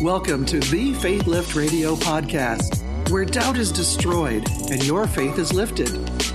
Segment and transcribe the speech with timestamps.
[0.00, 5.52] Welcome to the Faith Lift Radio podcast, where doubt is destroyed and your faith is
[5.52, 5.88] lifted.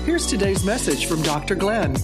[0.06, 1.56] Here's today's message from Dr.
[1.56, 1.96] Glenn.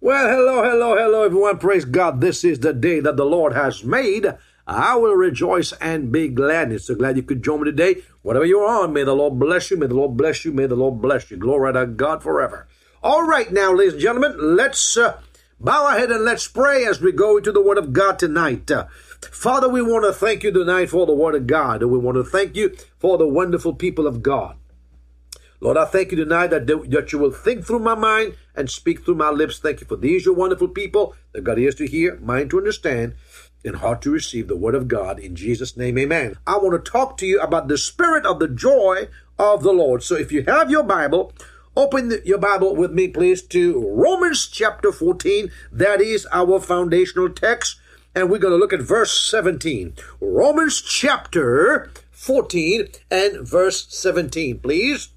[0.00, 1.58] Well, hello, hello, hello, everyone.
[1.58, 2.22] Praise God.
[2.22, 4.26] This is the day that the Lord has made.
[4.66, 6.70] I will rejoice and be glad.
[6.70, 8.02] And so glad you could join me today.
[8.22, 9.76] Whatever you're on, may the Lord bless you.
[9.76, 10.52] May the Lord bless you.
[10.52, 11.36] May the Lord bless you.
[11.36, 12.66] Glory to God forever.
[13.02, 15.20] All right, now, ladies and gentlemen, let's uh,
[15.60, 18.70] bow our head and let's pray as we go into the Word of God tonight.
[18.70, 18.86] Uh,
[19.30, 21.82] Father, we want to thank you tonight for the Word of God.
[21.82, 24.56] And we want to thank you for the wonderful people of God.
[25.60, 29.04] Lord, I thank you tonight that, that you will think through my mind and speak
[29.04, 29.58] through my lips.
[29.58, 33.14] Thank you for these, your wonderful people that got ears to hear, mind to understand,
[33.64, 35.18] and heart to receive the word of God.
[35.18, 36.36] In Jesus' name, amen.
[36.46, 40.02] I want to talk to you about the spirit of the joy of the Lord.
[40.02, 41.32] So if you have your Bible,
[41.76, 45.50] Open your Bible with me, please, to Romans chapter 14.
[45.72, 47.80] That is our foundational text.
[48.14, 49.94] And we're going to look at verse 17.
[50.20, 55.08] Romans chapter 14 and verse 17, please.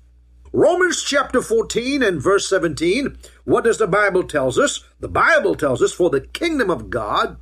[0.51, 3.15] Romans chapter 14 and verse 17.
[3.43, 4.83] What does the Bible tells us?
[4.99, 7.37] The Bible tells us, for the kingdom of God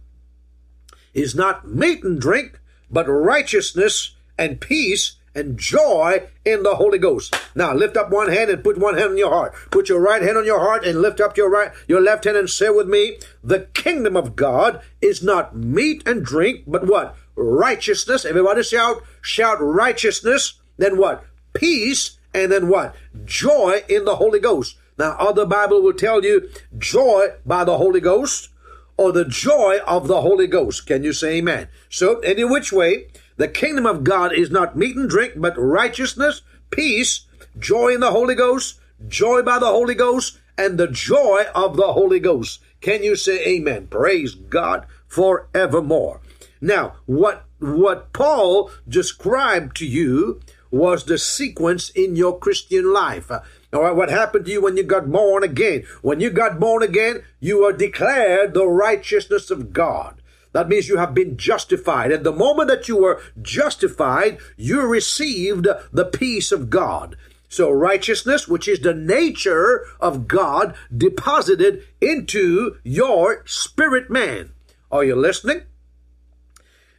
[1.15, 2.59] is not meat and drink,
[2.91, 7.35] but righteousness and peace and joy in the Holy Ghost.
[7.55, 9.53] Now lift up one hand and put one hand on your heart.
[9.71, 12.37] Put your right hand on your heart and lift up your right your left hand
[12.37, 17.15] and say with me, the kingdom of God is not meat and drink, but what?
[17.35, 18.23] Righteousness.
[18.23, 20.59] Everybody shout, shout righteousness.
[20.77, 21.25] Then what?
[21.53, 22.17] Peace.
[22.33, 22.95] And then what?
[23.23, 24.77] Joy in the Holy Ghost.
[24.97, 28.49] Now, other Bible will tell you joy by the Holy Ghost
[28.97, 30.87] or the joy of the Holy Ghost.
[30.87, 31.67] Can you say amen?
[31.89, 36.41] So, any which way, the kingdom of God is not meat and drink, but righteousness,
[36.71, 37.25] peace,
[37.59, 41.93] joy in the Holy Ghost, joy by the Holy Ghost, and the joy of the
[41.93, 42.61] Holy Ghost.
[42.81, 43.87] Can you say amen?
[43.87, 46.21] Praise God forevermore.
[46.61, 50.39] Now, what, what Paul described to you
[50.71, 53.31] was the sequence in your Christian life.
[53.75, 55.83] All right, what happened to you when you got born again?
[56.01, 60.21] When you got born again, you are declared the righteousness of God.
[60.53, 62.13] That means you have been justified.
[62.13, 67.17] At the moment that you were justified, you received the peace of God.
[67.49, 74.53] So righteousness, which is the nature of God, deposited into your spirit man.
[74.89, 75.63] Are you listening?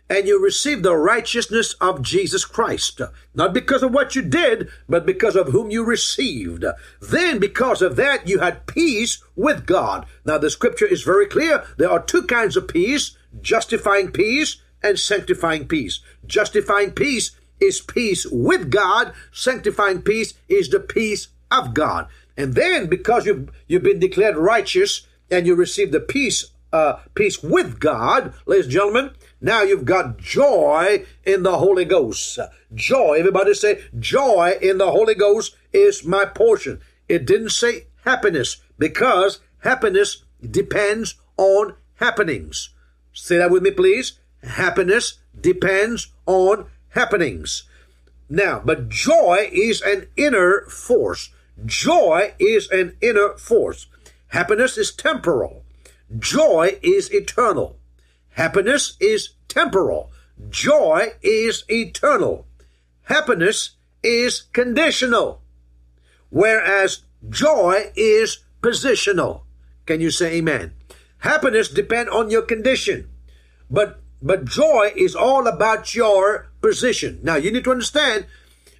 [0.08, 3.00] And you receive the righteousness of Jesus Christ.
[3.34, 6.64] Not because of what you did, but because of whom you received.
[7.00, 10.06] Then, because of that, you had peace with God.
[10.24, 11.64] Now, the scripture is very clear.
[11.76, 16.00] There are two kinds of peace justifying peace and sanctifying peace.
[16.26, 22.06] Justifying peace is peace with God, sanctifying peace is the peace of God.
[22.36, 27.42] And then, because you've, you've been declared righteous and you receive the peace, uh, peace
[27.42, 32.38] with God, ladies and gentlemen, now you've got joy in the Holy Ghost.
[32.74, 33.16] Joy.
[33.18, 36.80] Everybody say, joy in the Holy Ghost is my portion.
[37.08, 42.70] It didn't say happiness because happiness depends on happenings.
[43.12, 44.18] Say that with me, please.
[44.42, 47.64] Happiness depends on happenings.
[48.28, 51.30] Now, but joy is an inner force.
[51.64, 53.86] Joy is an inner force.
[54.28, 55.62] Happiness is temporal.
[56.18, 57.75] Joy is eternal.
[58.36, 60.12] Happiness is temporal.
[60.50, 62.46] Joy is eternal.
[63.04, 65.40] Happiness is conditional.
[66.28, 69.44] Whereas joy is positional.
[69.86, 70.74] Can you say amen?
[71.18, 73.08] Happiness depend on your condition.
[73.70, 77.20] But but joy is all about your position.
[77.22, 78.26] Now you need to understand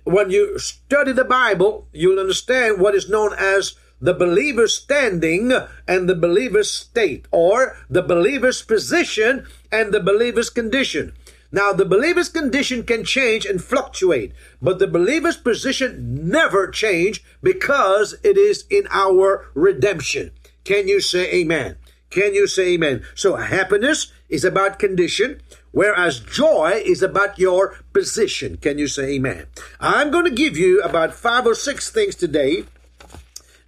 [0.05, 5.53] when you study the Bible, you'll understand what is known as the believer's standing
[5.89, 11.12] and the believer's state, or the believer's position and the believer's condition.
[11.53, 18.16] Now, the believer's condition can change and fluctuate, but the believer's position never change because
[18.22, 20.33] it is in our redemption.
[20.65, 21.77] Can you say amen?
[22.10, 23.04] Can you say amen?
[23.15, 25.41] So happiness is about condition,
[25.71, 28.57] whereas joy is about your position.
[28.57, 29.47] Can you say amen?
[29.81, 32.65] I'm going to give you about five or six things today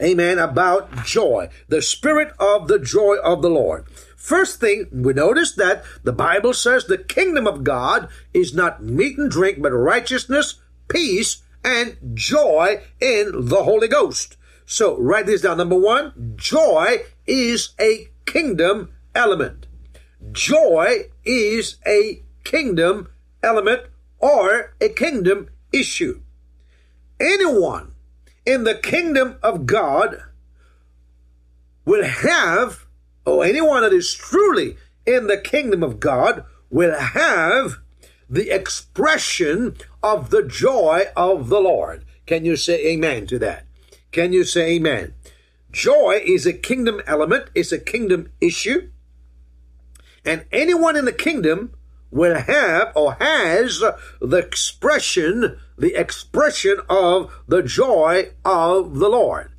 [0.02, 3.86] amen, about joy, the spirit of the joy of the Lord.
[4.16, 9.16] First thing, we notice that the Bible says the kingdom of God is not meat
[9.16, 14.36] and drink, but righteousness, peace, and joy in the Holy Ghost.
[14.66, 15.56] So write this down.
[15.56, 19.66] Number one, joy is a kingdom element.
[20.32, 23.08] Joy is a kingdom
[23.42, 23.82] element
[24.18, 26.20] or a kingdom issue.
[27.20, 27.94] Anyone
[28.48, 30.22] in the kingdom of God
[31.84, 32.86] will have,
[33.26, 37.76] or anyone that is truly in the kingdom of God will have
[38.28, 42.06] the expression of the joy of the Lord.
[42.24, 43.66] Can you say amen to that?
[44.12, 45.12] Can you say amen?
[45.70, 48.88] Joy is a kingdom element, it's a kingdom issue.
[50.24, 51.74] And anyone in the kingdom
[52.10, 53.80] will have or has
[54.20, 59.50] the expression, the expression of the joy of the Lord.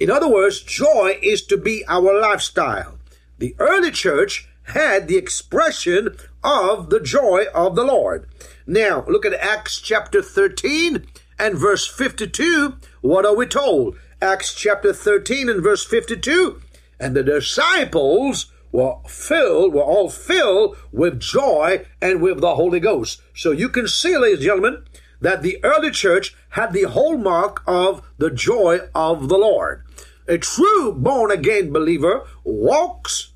[0.00, 2.98] In other words, joy is to be our lifestyle.
[3.38, 8.28] The early church had the expression of the joy of the Lord.
[8.66, 11.06] Now, look at Acts chapter 13
[11.38, 12.76] and verse 52.
[13.02, 13.96] What are we told?
[14.22, 16.62] Acts chapter 13 and verse 52.
[16.98, 23.22] And the disciples were filled, were all filled with joy and with the Holy Ghost.
[23.32, 24.84] So you can see, ladies and gentlemen,
[25.20, 29.84] that the early church had the hallmark of the joy of the Lord.
[30.26, 33.30] A true born again believer walks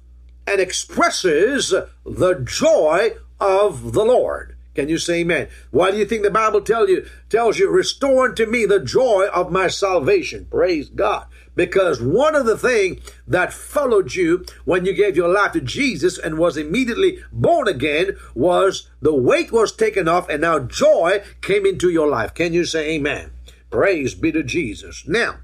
[0.45, 1.73] and expresses
[2.05, 4.57] the joy of the Lord.
[4.75, 5.49] Can you say amen?
[5.71, 9.29] Why do you think the Bible tell you tells you restore unto me the joy
[9.33, 10.47] of my salvation?
[10.51, 11.27] Praise God.
[11.59, 16.17] Because one of the things that followed you when you gave your life to Jesus
[16.17, 21.67] and was immediately born again was the weight was taken off and now joy came
[21.67, 22.33] into your life.
[22.33, 23.33] Can you say amen?
[23.73, 25.03] Praise be to Jesus.
[25.09, 25.39] Now,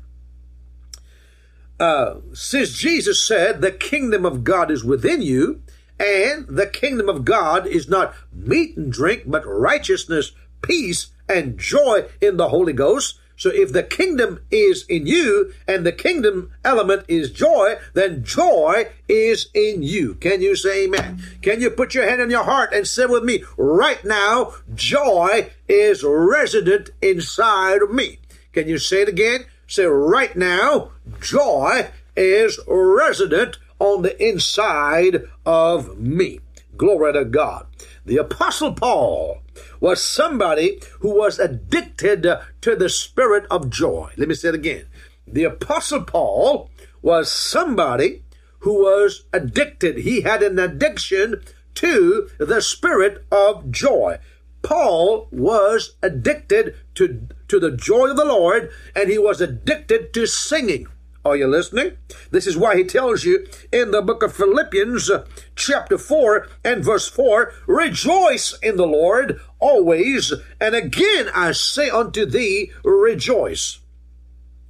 [1.80, 5.62] uh, since Jesus said the kingdom of God is within you,
[5.98, 10.30] and the kingdom of God is not meat and drink, but righteousness,
[10.62, 13.18] peace, and joy in the Holy Ghost.
[13.36, 18.88] So if the kingdom is in you and the kingdom element is joy, then joy
[19.08, 20.14] is in you.
[20.14, 21.22] Can you say amen?
[21.42, 25.50] Can you put your hand on your heart and say with me, right now, joy
[25.68, 28.18] is resident inside of me.
[28.52, 29.46] Can you say it again?
[29.66, 36.40] Say, right now, joy is resident on the inside of me.
[36.76, 37.66] Glory to God.
[38.04, 39.42] The Apostle Paul
[39.80, 42.26] was somebody who was addicted
[42.60, 44.12] to the spirit of joy.
[44.16, 44.86] Let me say it again.
[45.26, 46.70] The Apostle Paul
[47.02, 48.22] was somebody
[48.60, 49.98] who was addicted.
[49.98, 51.42] He had an addiction
[51.74, 54.18] to the spirit of joy.
[54.62, 60.26] Paul was addicted to, to the joy of the Lord and he was addicted to
[60.26, 60.86] singing.
[61.24, 61.96] Are you listening?
[62.32, 65.24] This is why he tells you in the book of Philippians, uh,
[65.56, 72.26] chapter 4 and verse 4 Rejoice in the Lord always, and again I say unto
[72.26, 73.78] thee, rejoice.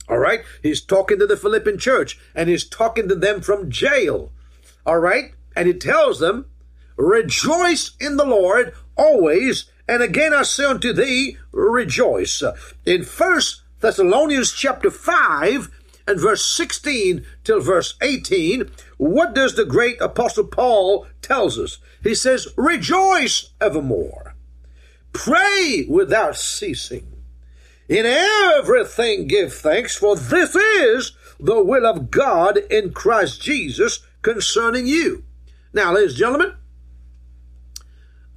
[0.08, 0.44] All right?
[0.62, 4.30] He's talking to the Philippian church and he's talking to them from jail.
[4.86, 5.32] All right?
[5.56, 6.46] And he tells them,
[6.96, 12.44] Rejoice in the Lord always, and again I say unto thee, rejoice.
[12.86, 15.73] In First Thessalonians chapter 5
[16.06, 21.78] and verse 16 till verse 18, what does the great apostle Paul tells us?
[22.02, 24.34] He says, rejoice evermore.
[25.12, 27.10] Pray without ceasing.
[27.88, 34.86] In everything give thanks, for this is the will of God in Christ Jesus concerning
[34.86, 35.24] you.
[35.72, 36.54] Now, ladies and gentlemen,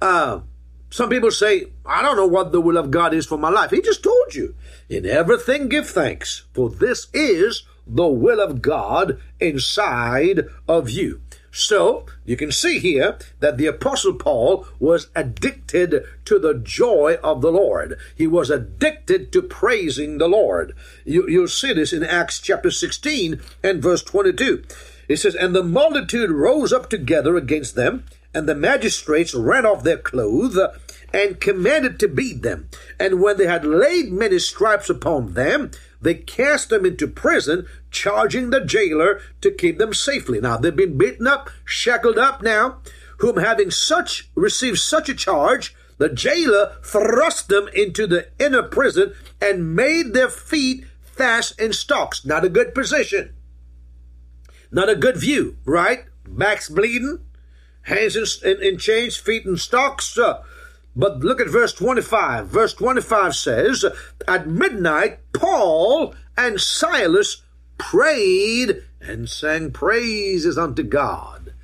[0.00, 0.40] uh,
[0.90, 3.70] some people say, I don't know what the will of God is for my life.
[3.70, 4.54] He just told you.
[4.88, 11.20] In everything give thanks, for this is the will of God inside of you.
[11.50, 17.40] So, you can see here that the Apostle Paul was addicted to the joy of
[17.40, 17.98] the Lord.
[18.14, 20.74] He was addicted to praising the Lord.
[21.04, 24.62] You, will see this in Acts chapter 16 and verse 22.
[25.08, 28.04] It says, And the multitude rose up together against them,
[28.38, 30.56] and the magistrates ran off their clothes
[31.12, 32.68] and commanded to beat them.
[33.00, 38.50] And when they had laid many stripes upon them, they cast them into prison, charging
[38.50, 40.40] the jailer to keep them safely.
[40.40, 42.78] Now they've been beaten up, shackled up now,
[43.18, 49.14] whom having such received such a charge, the jailer thrust them into the inner prison
[49.42, 52.24] and made their feet fast in stocks.
[52.24, 53.34] Not a good position.
[54.70, 56.04] Not a good view, right?
[56.24, 57.24] Backs bleeding,
[57.88, 60.16] hands in, in, in chains, feet in stocks.
[60.18, 60.42] Uh,
[60.94, 62.48] but look at verse 25.
[62.48, 63.84] Verse 25 says,
[64.26, 67.42] At midnight, Paul and Silas
[67.78, 71.54] prayed and sang praises unto God.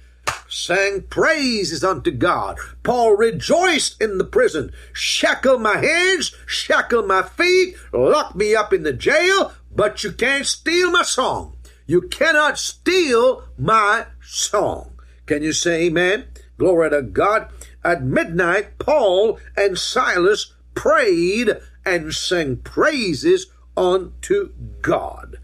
[0.48, 2.58] Sang praises unto God.
[2.84, 4.72] Paul rejoiced in the prison.
[4.92, 10.46] Shackle my hands, shackle my feet, lock me up in the jail, but you can't
[10.46, 11.56] steal my song.
[11.86, 14.93] You cannot steal my song.
[15.26, 16.26] Can you say amen?
[16.58, 17.48] Glory to God.
[17.82, 25.38] At midnight, Paul and Silas prayed and sang praises unto God.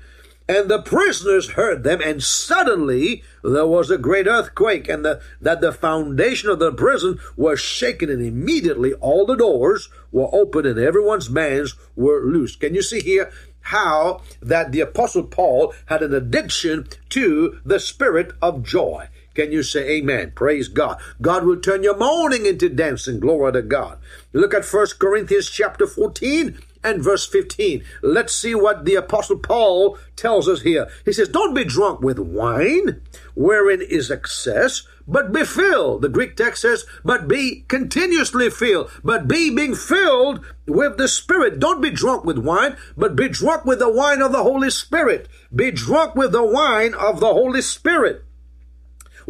[0.49, 5.61] And the prisoners heard them, and suddenly there was a great earthquake, and the, that
[5.61, 10.81] the foundation of the prison was shaken, and immediately all the doors were opened, and
[10.81, 12.59] everyone's bands were loosed.
[12.59, 18.33] Can you see here how that the apostle Paul had an addiction to the spirit
[18.43, 19.09] of joy?
[19.35, 20.33] Can you say amen?
[20.35, 21.01] Praise God.
[21.23, 23.21] God will turn your mourning into dancing.
[23.21, 23.99] Glory to God.
[24.33, 27.85] Look at First Corinthians chapter 14 and verse 15.
[28.03, 30.89] Let's see what the apostle Paul tells us here.
[31.05, 33.03] He says, don't be drunk with wine,
[33.35, 36.03] wherein is excess, but be filled.
[36.03, 41.59] The Greek text says, but be continuously filled, but be being filled with the Spirit.
[41.59, 45.29] Don't be drunk with wine, but be drunk with the wine of the Holy Spirit.
[45.55, 48.25] Be drunk with the wine of the Holy Spirit.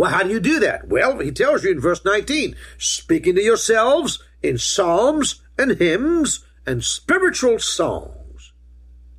[0.00, 0.88] Well, how do you do that?
[0.88, 6.82] Well, he tells you in verse 19, speaking to yourselves in psalms and hymns and
[6.82, 8.54] spiritual songs.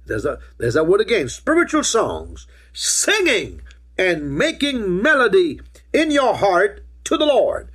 [0.08, 3.62] There's a there's that word again, spiritual songs, singing
[3.96, 5.62] and making melody
[5.94, 7.70] in your heart to the Lord.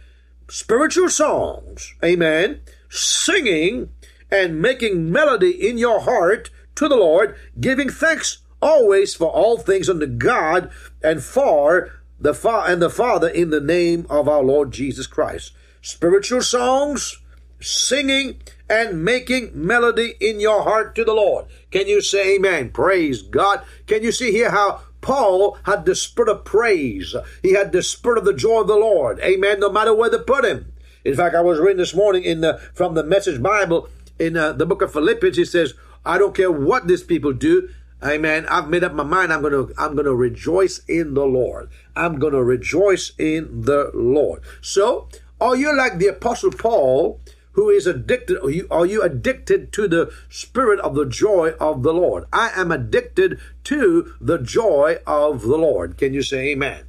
[0.49, 2.61] Spiritual songs, amen,
[2.91, 3.91] singing
[4.33, 9.89] and making melody in your heart to the Lord, giving thanks always for all things
[9.89, 10.73] unto God
[11.05, 15.53] and for the Fa- and the Father in the name of our Lord Jesus Christ.
[15.83, 17.19] Spiritual songs,
[17.61, 21.47] singing and making melody in your heart to the Lord.
[21.71, 22.71] Can you say amen?
[22.71, 23.63] Praise God.
[23.87, 27.15] Can you see here how Paul had the spirit of praise?
[27.43, 29.21] He had the spirit of the joy of the Lord.
[29.21, 29.61] Amen.
[29.61, 30.73] No matter where they put him.
[31.05, 34.53] In fact, I was reading this morning in the from the Message Bible in uh,
[34.53, 35.37] the book of Philippians.
[35.37, 37.69] He says, "I don't care what these people do.
[38.03, 38.47] Amen.
[38.47, 39.33] I've made up my mind.
[39.33, 41.71] I'm gonna I'm gonna rejoice in the Lord.
[41.95, 44.43] I'm gonna rejoice in the Lord.
[44.61, 45.09] So,
[45.41, 47.21] are you like the Apostle Paul?
[47.57, 51.83] who is addicted are you, are you addicted to the spirit of the joy of
[51.83, 56.85] the lord i am addicted to the joy of the lord can you say amen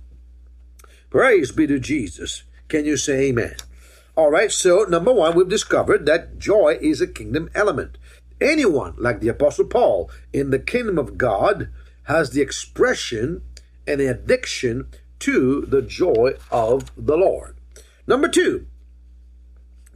[1.10, 3.56] praise be to jesus can you say amen
[4.16, 7.98] all right so number one we've discovered that joy is a kingdom element
[8.41, 11.70] anyone like the apostle paul in the kingdom of god
[12.03, 13.41] has the expression
[13.86, 14.88] and the addiction
[15.20, 17.56] to the joy of the lord
[18.08, 18.67] number two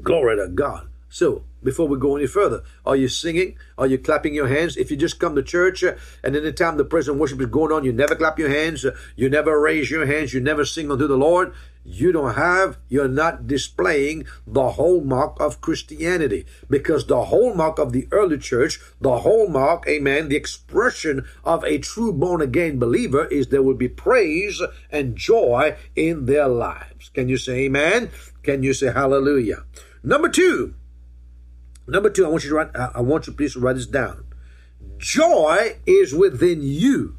[0.02, 0.88] Glory to God.
[1.10, 3.58] So, before we go any further, are you singing?
[3.78, 4.78] Are you clapping your hands?
[4.78, 7.48] If you just come to church uh, and any time the praise and worship is
[7.48, 10.66] going on, you never clap your hands, uh, you never raise your hands, you never
[10.66, 16.46] sing unto the Lord, you don't have, you're not displaying the hallmark of Christianity.
[16.70, 22.14] Because the hallmark of the early church, the hallmark, amen, the expression of a true
[22.14, 24.62] born again believer is there will be praise
[24.92, 27.10] and joy in their lives.
[27.10, 28.12] Can you say amen?
[28.44, 29.64] Can you say hallelujah?
[30.04, 30.76] Number two,
[31.88, 34.26] number two, I want you to write, I want you please to write this down.
[34.98, 37.18] Joy is within you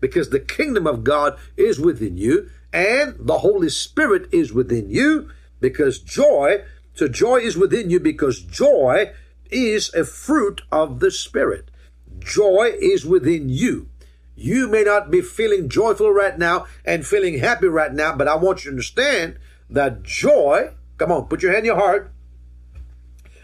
[0.00, 5.30] because the kingdom of God is within you and the Holy Spirit is within you
[5.60, 9.12] because joy, so joy is within you because joy
[9.50, 11.70] is a fruit of the Spirit.
[12.18, 13.88] Joy is within you.
[14.36, 18.34] You may not be feeling joyful right now and feeling happy right now, but I
[18.34, 19.38] want you to understand
[19.70, 22.12] that joy Come on, put your hand in your heart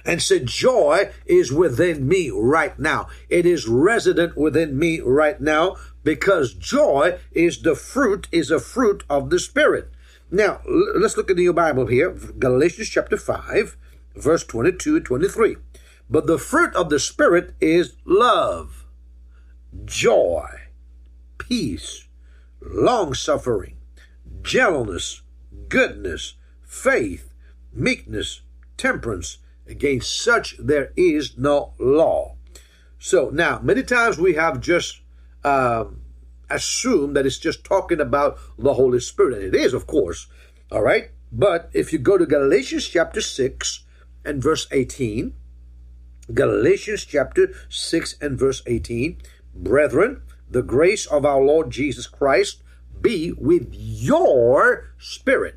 [0.04, 3.08] and say, Joy is within me right now.
[3.28, 9.04] It is resident within me right now because joy is the fruit, is a fruit
[9.08, 9.90] of the Spirit.
[10.30, 13.76] Now, let's look into your Bible here, Galatians chapter 5,
[14.16, 15.56] verse 22 23.
[16.08, 18.86] But the fruit of the Spirit is love,
[19.84, 20.48] joy,
[21.38, 22.06] peace,
[22.60, 23.76] long suffering,
[24.42, 25.22] gentleness,
[25.68, 27.30] goodness, faith
[27.72, 28.42] meekness,
[28.76, 29.38] temperance.
[29.66, 32.36] Against such there is no law.
[32.98, 34.99] So now, many times we have just
[35.44, 36.02] um,
[36.48, 40.26] assumed that it's just talking about the Holy Spirit, and it is, of course.
[40.70, 43.84] All right, but if you go to Galatians chapter six
[44.24, 45.34] and verse eighteen,
[46.32, 49.18] Galatians chapter six and verse eighteen,
[49.54, 52.62] brethren, the grace of our Lord Jesus Christ
[53.00, 55.56] be with your spirit.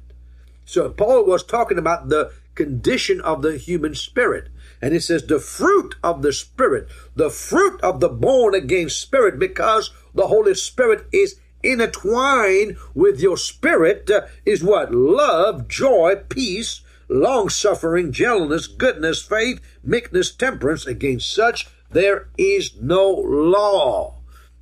[0.66, 4.48] So Paul was talking about the condition of the human spirit.
[4.84, 9.40] And it says, the fruit of the spirit, the fruit of the born again spirit,
[9.40, 14.94] because the Holy Spirit is intertwined with your spirit, uh, is what?
[14.94, 20.86] Love, joy, peace, long suffering, gentleness, goodness, faith, meekness, temperance.
[20.86, 24.18] Against such there is no law.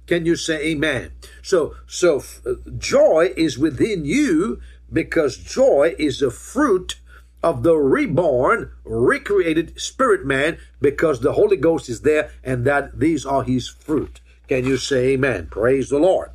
[0.06, 1.13] Can you say amen?
[1.42, 4.62] So, so uh, joy is within you
[4.94, 7.00] because joy is the fruit
[7.43, 13.25] of the reborn, recreated spirit man because the Holy Ghost is there and that these
[13.25, 14.21] are his fruit.
[14.48, 15.48] Can you say amen?
[15.50, 16.31] Praise the Lord.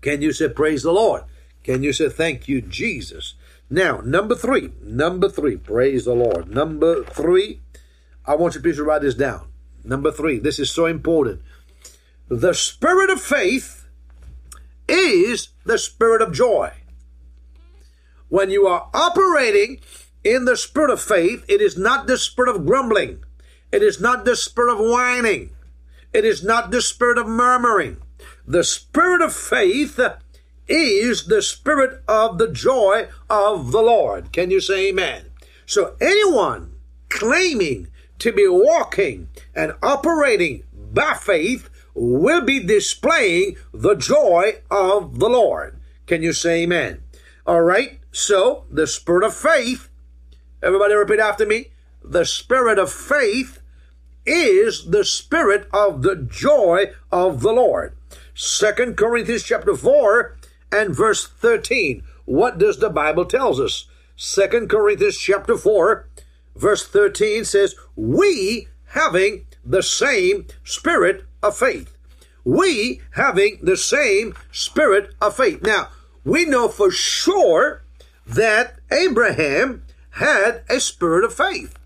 [0.00, 1.22] Can you say praise the Lord?
[1.62, 3.34] Can you say thank you, Jesus?
[3.70, 6.50] Now, number three, number three, praise the Lord.
[6.50, 7.60] Number three,
[8.26, 9.48] I want you please to write this down.
[9.82, 11.40] Number three, this is so important.
[12.28, 13.86] The spirit of faith
[14.88, 16.72] is the spirit of joy.
[18.34, 19.78] When you are operating
[20.24, 23.22] in the spirit of faith, it is not the spirit of grumbling.
[23.70, 25.50] It is not the spirit of whining.
[26.12, 27.98] It is not the spirit of murmuring.
[28.44, 30.00] The spirit of faith
[30.66, 34.32] is the spirit of the joy of the Lord.
[34.32, 35.26] Can you say amen?
[35.64, 36.74] So anyone
[37.10, 37.86] claiming
[38.18, 45.78] to be walking and operating by faith will be displaying the joy of the Lord.
[46.08, 47.00] Can you say amen?
[47.46, 48.00] All right.
[48.14, 49.88] So the spirit of faith,
[50.62, 51.72] everybody repeat after me.
[52.00, 53.60] The spirit of faith
[54.24, 57.96] is the spirit of the joy of the Lord.
[58.32, 60.36] Second Corinthians chapter 4
[60.70, 62.04] and verse 13.
[62.24, 63.88] What does the Bible tells us?
[64.14, 66.06] Second Corinthians chapter 4
[66.54, 71.96] verse 13 says, "We having the same spirit of faith.
[72.44, 75.88] We having the same spirit of faith." Now,
[76.22, 77.83] we know for sure
[78.26, 81.76] that Abraham had a spirit of faith.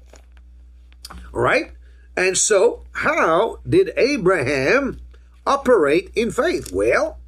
[1.33, 1.73] Right?
[2.17, 5.01] And so, how did Abraham
[5.47, 6.73] operate in faith?
[6.73, 7.19] Well,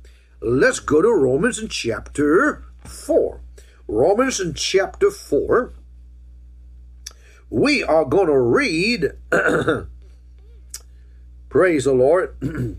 [0.40, 3.40] let's go to Romans in chapter 4.
[3.86, 5.72] Romans in chapter 4.
[7.48, 9.12] We are going to read,
[11.48, 12.36] praise the Lord.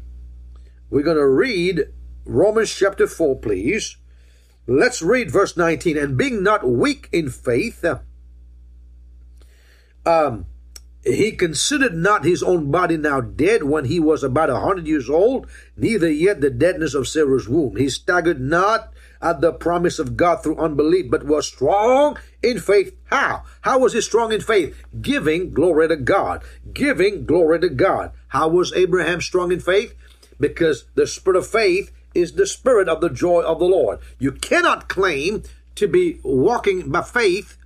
[0.89, 1.87] We're going to read
[2.25, 3.97] Romans chapter 4, please.
[4.71, 5.97] Let's read verse 19.
[5.97, 7.83] And being not weak in faith,
[10.05, 10.45] um,
[11.03, 15.09] he considered not his own body now dead when he was about a hundred years
[15.09, 17.75] old, neither yet the deadness of Sarah's womb.
[17.75, 22.95] He staggered not at the promise of God through unbelief, but was strong in faith.
[23.05, 23.43] How?
[23.61, 24.81] How was he strong in faith?
[25.01, 26.43] Giving glory to God.
[26.71, 28.13] Giving glory to God.
[28.29, 29.95] How was Abraham strong in faith?
[30.39, 33.99] Because the spirit of faith is the spirit of the joy of the Lord.
[34.19, 35.43] You cannot claim
[35.75, 37.57] to be walking by faith,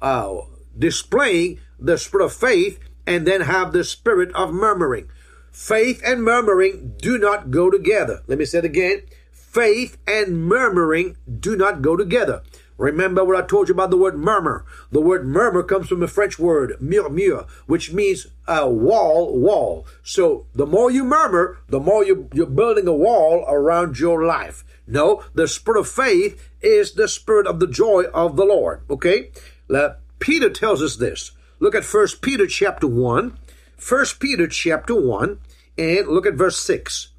[0.00, 0.36] uh,
[0.78, 5.08] displaying the spirit of faith, and then have the spirit of murmuring.
[5.50, 8.22] Faith and murmuring do not go together.
[8.26, 9.02] Let me say it again.
[9.30, 12.42] Faith and murmuring do not go together.
[12.82, 14.64] Remember what I told you about the word murmur.
[14.90, 19.86] The word murmur comes from the French word murmure, which means a wall, wall.
[20.02, 24.64] So the more you murmur, the more you, you're building a wall around your life.
[24.84, 28.80] No, the spirit of faith is the spirit of the joy of the Lord.
[28.90, 29.30] Okay?
[29.68, 31.30] Now, Peter tells us this.
[31.60, 33.38] Look at First Peter chapter 1.
[33.76, 35.38] First Peter chapter 1
[35.78, 37.10] and look at verse 6.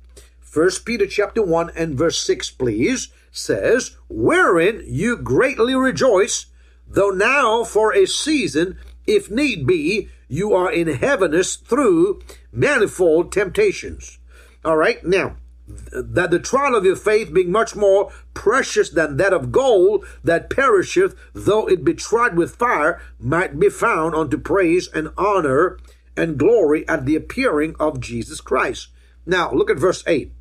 [0.41, 6.45] First Peter chapter 1 and verse 6, please, says, Wherein you greatly rejoice,
[6.87, 14.19] though now for a season, if need be, you are in heaviness through manifold temptations.
[14.63, 15.35] All right, now,
[15.67, 20.49] that the trial of your faith being much more precious than that of gold that
[20.49, 25.79] perisheth, though it be tried with fire, might be found unto praise and honor
[26.15, 28.89] and glory at the appearing of Jesus Christ.
[29.25, 30.31] Now, look at verse 8.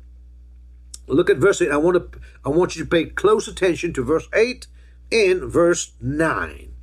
[1.07, 1.71] Look at verse 8.
[1.71, 4.67] I want to I want you to pay close attention to verse 8
[5.11, 6.73] and verse 9.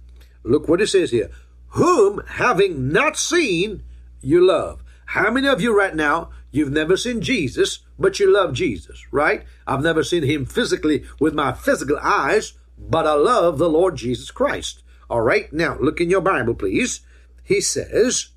[0.42, 1.30] Look what it says here.
[1.68, 3.82] Whom having not seen
[4.20, 4.82] you love.
[5.06, 9.44] How many of you right now you've never seen Jesus, but you love Jesus, right?
[9.66, 14.30] I've never seen him physically with my physical eyes, but I love the Lord Jesus
[14.30, 14.82] Christ.
[15.08, 15.52] All right?
[15.52, 17.00] Now, look in your Bible, please.
[17.42, 18.30] He says,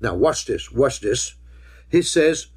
[0.00, 1.34] now watch this, watch this.
[1.88, 2.48] He says,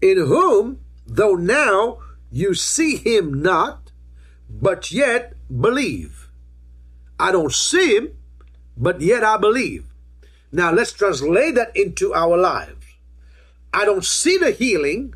[0.00, 1.98] In whom, though now
[2.30, 3.90] you see him not,
[4.48, 6.28] but yet believe.
[7.18, 8.16] I don't see him,
[8.76, 9.86] but yet I believe.
[10.52, 12.86] Now let's translate that into our lives.
[13.74, 15.14] I don't see the healing,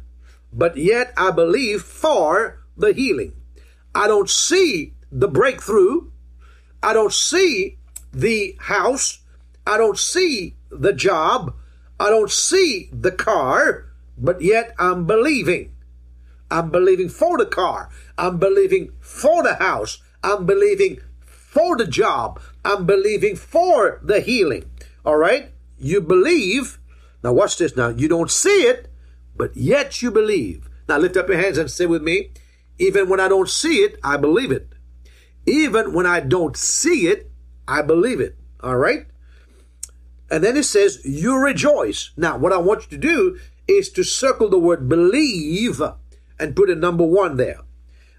[0.52, 3.32] but yet I believe for the healing.
[3.94, 6.10] I don't see the breakthrough.
[6.82, 7.78] I don't see
[8.12, 9.20] the house.
[9.66, 11.54] I don't see the job.
[11.98, 13.86] I don't see the car,
[14.18, 15.73] but yet I'm believing.
[16.54, 17.90] I'm believing for the car.
[18.16, 19.98] I'm believing for the house.
[20.22, 22.40] I'm believing for the job.
[22.64, 24.70] I'm believing for the healing.
[25.04, 25.50] All right?
[25.78, 26.78] You believe.
[27.24, 27.88] Now, watch this now.
[27.88, 28.86] You don't see it,
[29.34, 30.68] but yet you believe.
[30.88, 32.30] Now, lift up your hands and say with me,
[32.78, 34.68] even when I don't see it, I believe it.
[35.46, 37.32] Even when I don't see it,
[37.66, 38.36] I believe it.
[38.62, 39.06] All right?
[40.30, 42.12] And then it says, You rejoice.
[42.16, 45.82] Now, what I want you to do is to circle the word believe
[46.38, 47.60] and put a number one there.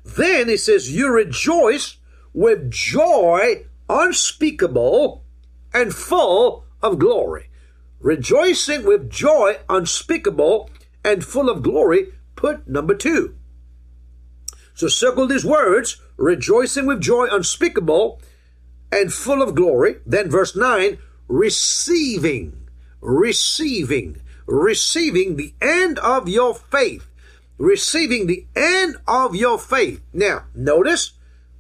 [0.04, 1.98] Then it says, You rejoice
[2.34, 5.24] with joy unspeakable
[5.74, 7.50] and full of glory.
[8.00, 10.70] Rejoicing with joy unspeakable
[11.04, 13.36] and full of glory, put number two.
[14.74, 18.22] So circle these words rejoicing with joy unspeakable
[18.92, 19.98] and full of glory.
[20.06, 20.98] Then verse 9,
[21.28, 22.68] receiving,
[23.02, 27.08] receiving, receiving the end of your faith.
[27.58, 30.02] Receiving the end of your faith.
[30.14, 31.14] Now, notice,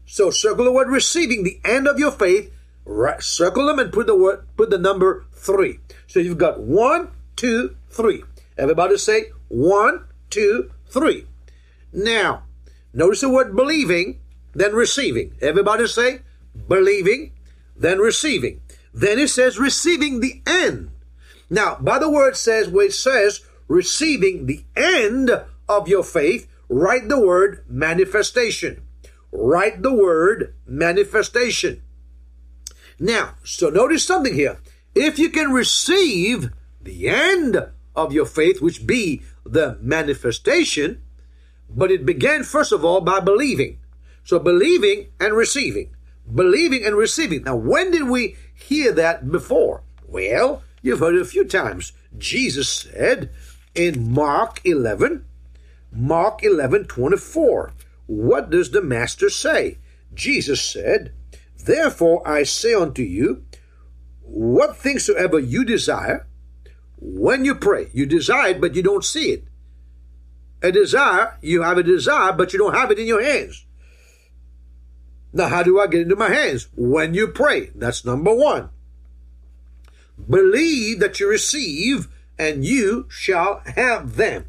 [0.05, 2.51] so circle the word receiving the end of your faith.
[2.85, 5.79] Right, circle them and put the word, put the number three.
[6.07, 8.23] So you've got one, two, three.
[8.57, 11.25] Everybody say one, two, three.
[11.91, 12.43] Now,
[12.93, 14.19] notice the word believing,
[14.53, 15.33] then receiving.
[15.41, 16.19] Everybody say
[16.67, 17.31] believing,
[17.75, 18.61] then receiving.
[18.93, 20.91] Then it says receiving the end.
[21.49, 25.31] Now, by the word says, where it says receiving the end
[25.67, 28.85] of your faith, write the word manifestation.
[29.31, 31.81] Write the word manifestation.
[32.99, 34.59] Now, so notice something here.
[34.93, 36.51] If you can receive
[36.81, 37.57] the end
[37.95, 41.01] of your faith, which be the manifestation,
[41.69, 43.79] but it began first of all by believing.
[44.23, 45.95] So believing and receiving.
[46.33, 47.43] Believing and receiving.
[47.43, 49.83] Now, when did we hear that before?
[50.07, 51.91] Well, you've heard it a few times.
[52.17, 53.29] Jesus said
[53.75, 55.25] in Mark 11,
[55.95, 57.71] Mark 11, 24,
[58.07, 59.77] what does the Master say?
[60.13, 61.13] Jesus said,
[61.63, 63.45] Therefore I say unto you,
[64.21, 66.27] what things soever you desire,
[66.97, 69.45] when you pray, you desire it, but you don't see it.
[70.61, 73.65] A desire, you have a desire, but you don't have it in your hands.
[75.31, 76.67] Now, how do I get into my hands?
[76.75, 77.71] When you pray.
[77.75, 78.69] That's number one.
[80.29, 82.07] Believe that you receive,
[82.39, 84.45] and you shall have them.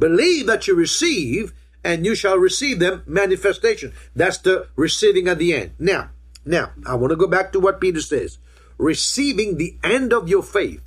[0.00, 1.52] Believe that you receive,
[1.84, 3.04] and you shall receive them.
[3.06, 3.92] Manifestation.
[4.16, 5.72] That's the receiving at the end.
[5.78, 6.10] Now,
[6.44, 8.38] now, I want to go back to what Peter says
[8.78, 10.80] receiving the end of your faith.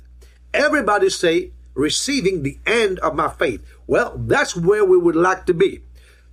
[0.52, 3.64] Everybody say, receiving the end of my faith.
[3.86, 5.82] Well, that's where we would like to be.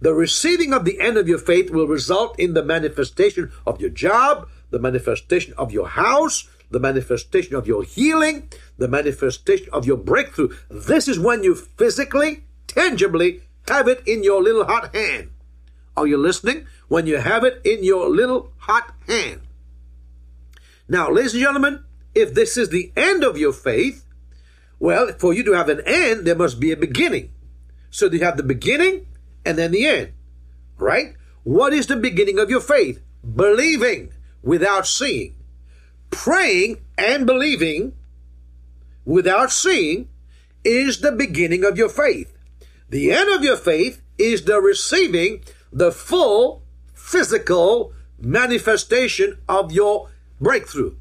[0.02, 3.91] The receiving of the end of your faith will result in the manifestation of your
[3.91, 9.98] job, the manifestation of your house, the manifestation of your healing, the manifestation of your
[9.98, 10.56] breakthrough.
[10.70, 15.32] This is when you physically, tangibly have it in your little hot hand.
[15.96, 16.68] Are you listening?
[16.88, 19.42] When you have it in your little hot hand.
[20.88, 21.84] Now, ladies and gentlemen,
[22.16, 24.06] if this is the end of your faith,
[24.80, 27.32] well, for you to have an end, there must be a beginning.
[27.92, 29.06] So you have the beginning
[29.46, 30.14] and then the end,
[30.78, 31.14] right?
[31.44, 33.02] What is the beginning of your faith?
[33.24, 35.36] Believing without seeing.
[36.10, 37.94] Praying and believing
[39.06, 40.10] without seeing
[40.64, 42.31] is the beginning of your faith.
[42.92, 46.62] The end of your faith is the receiving the full
[46.94, 50.10] physical manifestation of your
[50.42, 50.96] breakthrough.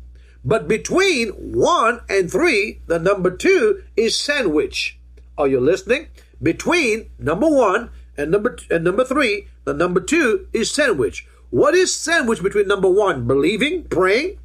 [0.44, 5.00] But between one and three, the number two is sandwich.
[5.36, 6.06] Are you listening?
[6.40, 11.26] Between number one and number and number three, the number two is sandwich.
[11.50, 14.38] What is sandwich between number one, believing, praying,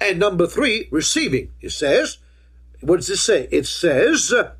[0.00, 1.52] and number three, receiving?
[1.60, 2.16] It says,
[2.80, 3.48] what does it say?
[3.50, 4.52] It says, uh,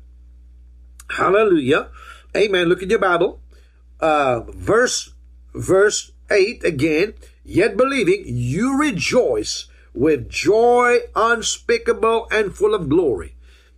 [1.09, 1.89] Hallelujah,
[2.35, 2.67] Amen.
[2.67, 3.39] Look at your Bible,
[3.99, 5.13] uh, verse
[5.53, 7.13] verse eight again.
[7.43, 13.35] Yet believing, you rejoice with joy unspeakable and full of glory.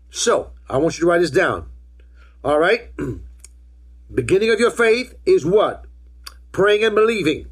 [0.09, 1.69] So, I want you to write this down.
[2.43, 2.91] All right?
[4.13, 5.85] Beginning of your faith is what?
[6.51, 7.49] Praying and believing.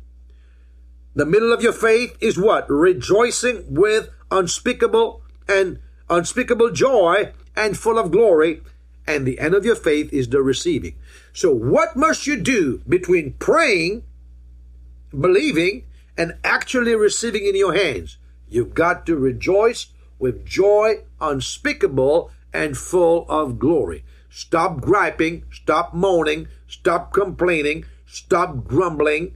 [1.13, 2.69] The middle of your faith is what?
[2.69, 5.79] Rejoicing with unspeakable and
[6.09, 8.61] unspeakable joy and full of glory.
[9.07, 10.95] And the end of your faith is the receiving.
[11.33, 14.03] So, what must you do between praying,
[15.17, 15.85] believing,
[16.17, 18.17] and actually receiving in your hands?
[18.49, 19.87] You've got to rejoice
[20.19, 24.03] with joy unspeakable and full of glory.
[24.29, 29.33] Stop griping, stop moaning, stop complaining, stop grumbling,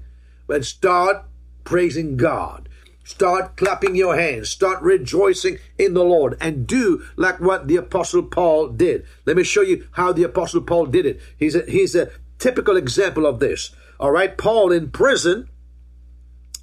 [0.48, 1.26] but start
[1.64, 2.68] praising God.
[3.04, 4.50] Start clapping your hands.
[4.50, 9.06] Start rejoicing in the Lord and do like what the Apostle Paul did.
[9.26, 11.22] Let me show you how the Apostle Paul did it.
[11.38, 12.10] He's a, he's a
[12.40, 13.72] typical example of this.
[14.00, 15.50] All right, Paul in prison,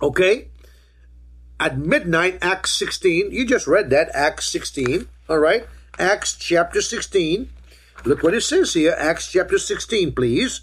[0.00, 0.48] okay,
[1.60, 3.32] at midnight, Acts 16.
[3.32, 5.08] You just read that, Acts 16.
[5.28, 5.66] All right.
[5.98, 7.50] Acts chapter 16.
[8.04, 8.94] Look what it says here.
[8.96, 10.60] Acts chapter 16, please.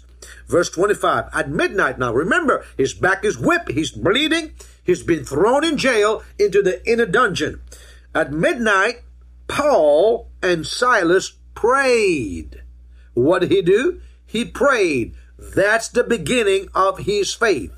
[0.48, 1.26] Verse 25.
[1.34, 3.70] At midnight now, remember, his back is whipped.
[3.70, 4.54] He's bleeding.
[4.86, 7.60] He's been thrown in jail into the inner dungeon.
[8.14, 9.02] At midnight,
[9.48, 12.62] Paul and Silas prayed
[13.14, 14.00] What did he do?
[14.24, 15.14] He prayed.
[15.38, 17.72] That's the beginning of his faith.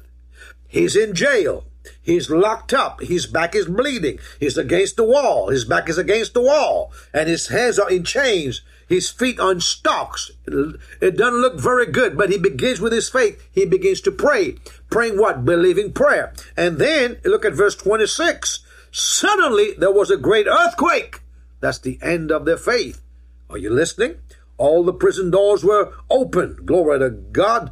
[0.69, 1.65] He's in jail.
[2.03, 3.01] He's locked up.
[3.01, 4.19] His back is bleeding.
[4.39, 5.49] He's against the wall.
[5.49, 6.93] His back is against the wall.
[7.15, 8.61] And his hands are in chains.
[8.89, 10.31] His feet on stocks.
[10.47, 13.47] It doesn't look very good, but he begins with his faith.
[13.53, 14.57] He begins to pray.
[14.89, 15.45] Praying what?
[15.45, 16.33] Believing prayer.
[16.57, 18.61] And then look at verse 26.
[18.91, 21.21] Suddenly there was a great earthquake.
[21.61, 23.03] That's the end of their faith.
[23.51, 24.17] Are you listening?
[24.57, 26.61] All the prison doors were open.
[26.65, 27.71] Glory to God.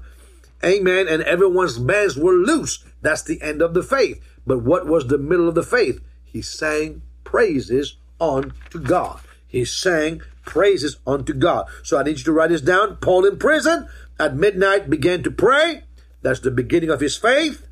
[0.63, 1.09] Amen.
[1.09, 2.85] And everyone's bands were loose.
[3.01, 4.23] That's the end of the faith.
[4.47, 6.01] But what was the middle of the faith?
[6.25, 9.21] He sang praises unto God.
[9.47, 11.67] He sang praises unto God.
[11.83, 12.97] So I need you to write this down.
[12.97, 15.83] Paul in prison at midnight began to pray.
[16.23, 17.67] That's the beginning of his faith.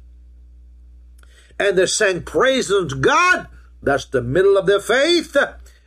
[1.58, 3.48] And they sang praises unto God.
[3.82, 5.36] That's the middle of their faith.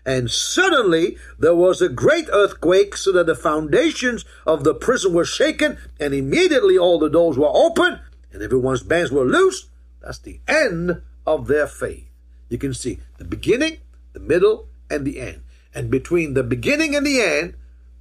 [0.05, 5.25] And suddenly there was a great earthquake, so that the foundations of the prison were
[5.25, 7.99] shaken, and immediately all the doors were open,
[8.31, 9.69] and everyone's bands were loose.
[10.01, 12.07] That's the end of their faith.
[12.47, 13.79] You can see the beginning,
[14.13, 15.41] the middle, and the end.
[15.77, 17.53] And between the beginning and the end,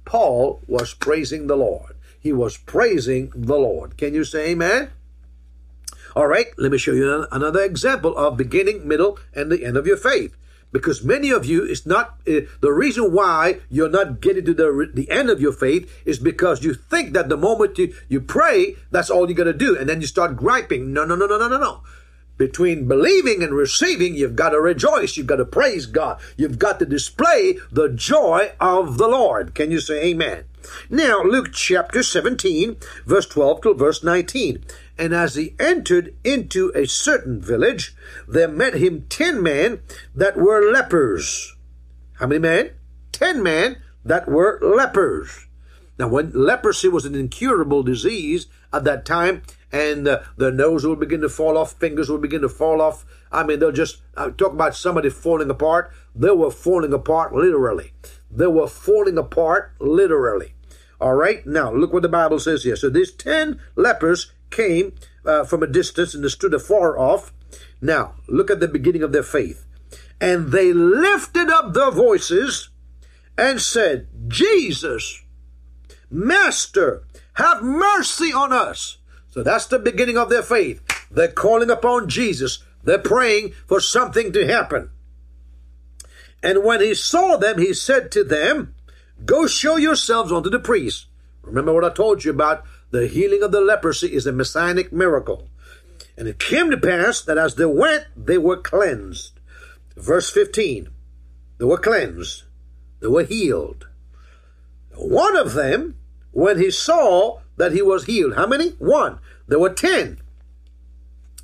[0.03, 1.93] Paul was praising the Lord.
[2.19, 3.97] He was praising the Lord.
[3.97, 4.89] Can you say amen?
[6.15, 9.85] All right, let me show you another example of beginning, middle, and the end of
[9.85, 10.35] your faith
[10.71, 14.91] because many of you it's not uh, the reason why you're not getting to the
[14.93, 18.75] the end of your faith is because you think that the moment you you pray
[18.91, 21.37] that's all you're going to do and then you start griping no no no no
[21.37, 21.81] no no no
[22.37, 26.79] between believing and receiving you've got to rejoice you've got to praise God you've got
[26.79, 30.45] to display the joy of the Lord can you say amen
[30.89, 34.63] now Luke chapter 17 verse 12 to verse 19
[34.97, 37.95] and as he entered into a certain village,
[38.27, 39.81] there met him ten men
[40.15, 41.55] that were lepers.
[42.13, 42.71] How many men?
[43.11, 45.45] Ten men that were lepers.
[45.99, 50.95] Now, when leprosy was an incurable disease at that time, and uh, the nose will
[50.95, 53.05] begin to fall off, fingers will begin to fall off.
[53.31, 55.91] I mean, they'll just uh, talk about somebody falling apart.
[56.15, 57.91] They were falling apart literally.
[58.31, 60.53] They were falling apart literally.
[60.99, 62.75] All right, now look what the Bible says here.
[62.75, 67.33] So these ten lepers came uh, from a distance and stood afar off.
[67.81, 69.65] Now, look at the beginning of their faith.
[70.19, 72.69] And they lifted up their voices
[73.37, 75.21] and said, Jesus,
[76.09, 77.03] Master,
[77.33, 78.97] have mercy on us.
[79.37, 80.81] So that's the beginning of their faith.
[81.11, 82.63] They're calling upon Jesus.
[82.83, 84.89] They're praying for something to happen.
[86.41, 88.73] And when he saw them, he said to them,
[89.23, 91.05] Go show yourselves unto the priest.
[91.43, 95.47] Remember what I told you about the healing of the leprosy is a messianic miracle.
[96.17, 99.33] And it came to pass that as they went, they were cleansed.
[99.95, 100.89] Verse 15
[101.59, 102.41] they were cleansed,
[103.01, 103.87] they were healed.
[104.95, 105.99] One of them,
[106.31, 108.69] when he saw that he was healed, how many?
[108.79, 109.19] One.
[109.47, 110.19] There were ten,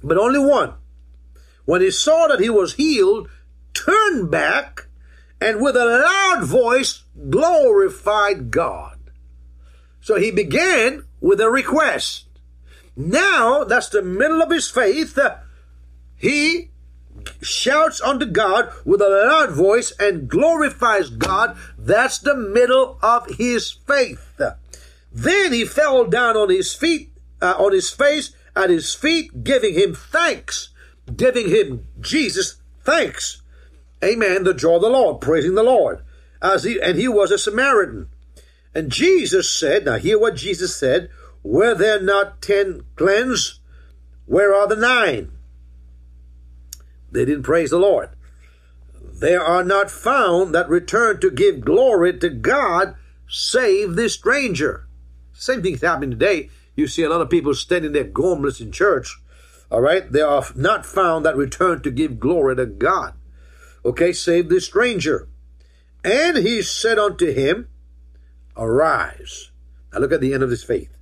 [0.03, 0.73] but only one.
[1.65, 3.29] When he saw that he was healed,
[3.73, 4.87] turned back
[5.39, 8.97] and with a loud voice glorified God.
[10.01, 12.25] So he began with a request.
[12.95, 15.17] Now, that's the middle of his faith.
[15.17, 15.37] Uh,
[16.15, 16.71] he
[17.41, 21.57] shouts unto God with a loud voice and glorifies God.
[21.77, 24.41] That's the middle of his faith.
[25.13, 29.75] Then he fell down on his feet, uh, on his face at his feet, giving
[29.75, 30.69] him thanks,
[31.15, 33.41] giving him Jesus thanks.
[34.03, 34.43] Amen.
[34.43, 36.03] The joy of the Lord, praising the Lord.
[36.41, 38.09] As he and he was a Samaritan.
[38.75, 41.09] And Jesus said, now hear what Jesus said,
[41.43, 43.59] were there not ten cleansed?
[44.25, 45.31] Where are the nine?
[47.11, 48.09] They didn't praise the Lord.
[48.99, 52.95] There are not found that return to give glory to God
[53.29, 54.87] save this stranger.
[55.33, 56.49] Same thing's happening today.
[56.75, 59.17] You see a lot of people standing there gormless in church.
[59.69, 60.09] All right.
[60.11, 63.13] They are not found that return to give glory to God.
[63.83, 64.13] Okay.
[64.13, 65.27] Save this stranger.
[66.03, 67.69] And he said unto him,
[68.57, 69.51] Arise.
[69.91, 70.95] Now look at the end of his faith.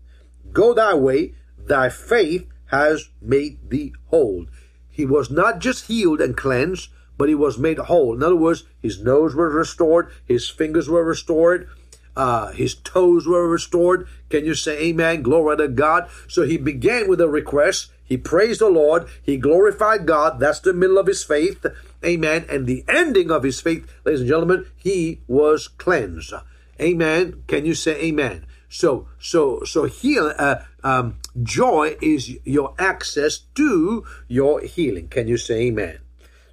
[0.52, 4.46] Go thy way, thy faith has made thee whole.
[4.90, 8.14] He was not just healed and cleansed, but he was made whole.
[8.14, 11.70] In other words, his nose was restored, his fingers were restored,
[12.16, 14.08] uh, his toes were restored.
[14.30, 15.22] Can you say amen?
[15.22, 16.10] Glory to God.
[16.28, 17.92] So he began with a request.
[18.04, 19.08] He praised the Lord.
[19.22, 20.40] He glorified God.
[20.40, 21.66] That's the middle of his faith.
[22.04, 22.46] Amen.
[22.50, 26.34] And the ending of his faith, ladies and gentlemen, he was cleansed.
[26.80, 27.44] Amen.
[27.48, 28.46] Can you say amen?
[28.68, 35.10] So, so, so heal, uh, um, joy is your access to your healing.
[35.10, 36.00] Can you say amen?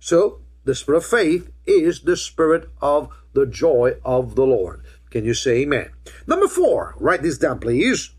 [0.00, 4.82] So, the spirit of faith is the spirit of the joy of the Lord.
[5.10, 5.90] Can you say amen?
[6.26, 8.10] Number four, write this down, please.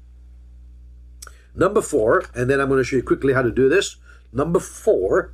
[1.56, 3.98] Number four, and then I'm going to show you quickly how to do this.
[4.32, 5.34] Number four,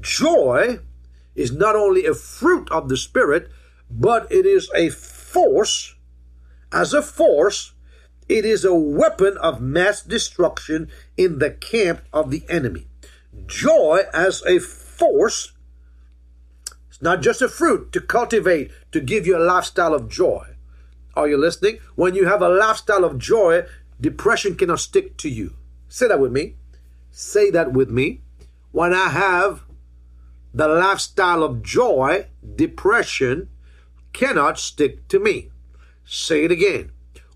[0.00, 0.78] joy
[1.34, 3.50] is not only a fruit of the Spirit,
[3.90, 5.94] but it is a force.
[6.72, 7.72] As a force,
[8.28, 12.86] it is a weapon of mass destruction in the camp of the enemy.
[13.46, 15.52] Joy as a force,
[16.88, 20.53] it's not just a fruit to cultivate, to give you a lifestyle of joy.
[21.16, 21.78] Are you listening?
[21.94, 23.64] When you have a lifestyle of joy,
[24.00, 25.54] depression cannot stick to you.
[25.88, 26.56] Say that with me.
[27.10, 28.22] Say that with me.
[28.72, 29.62] When I have
[30.52, 33.48] the lifestyle of joy, depression
[34.12, 35.50] cannot stick to me.
[36.04, 36.90] Say it again.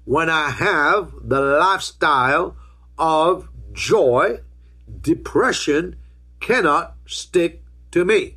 [0.05, 2.57] When I have the lifestyle
[2.99, 4.41] of joy,
[5.01, 5.97] depression
[6.41, 7.63] cannot stick
[7.93, 8.37] to me.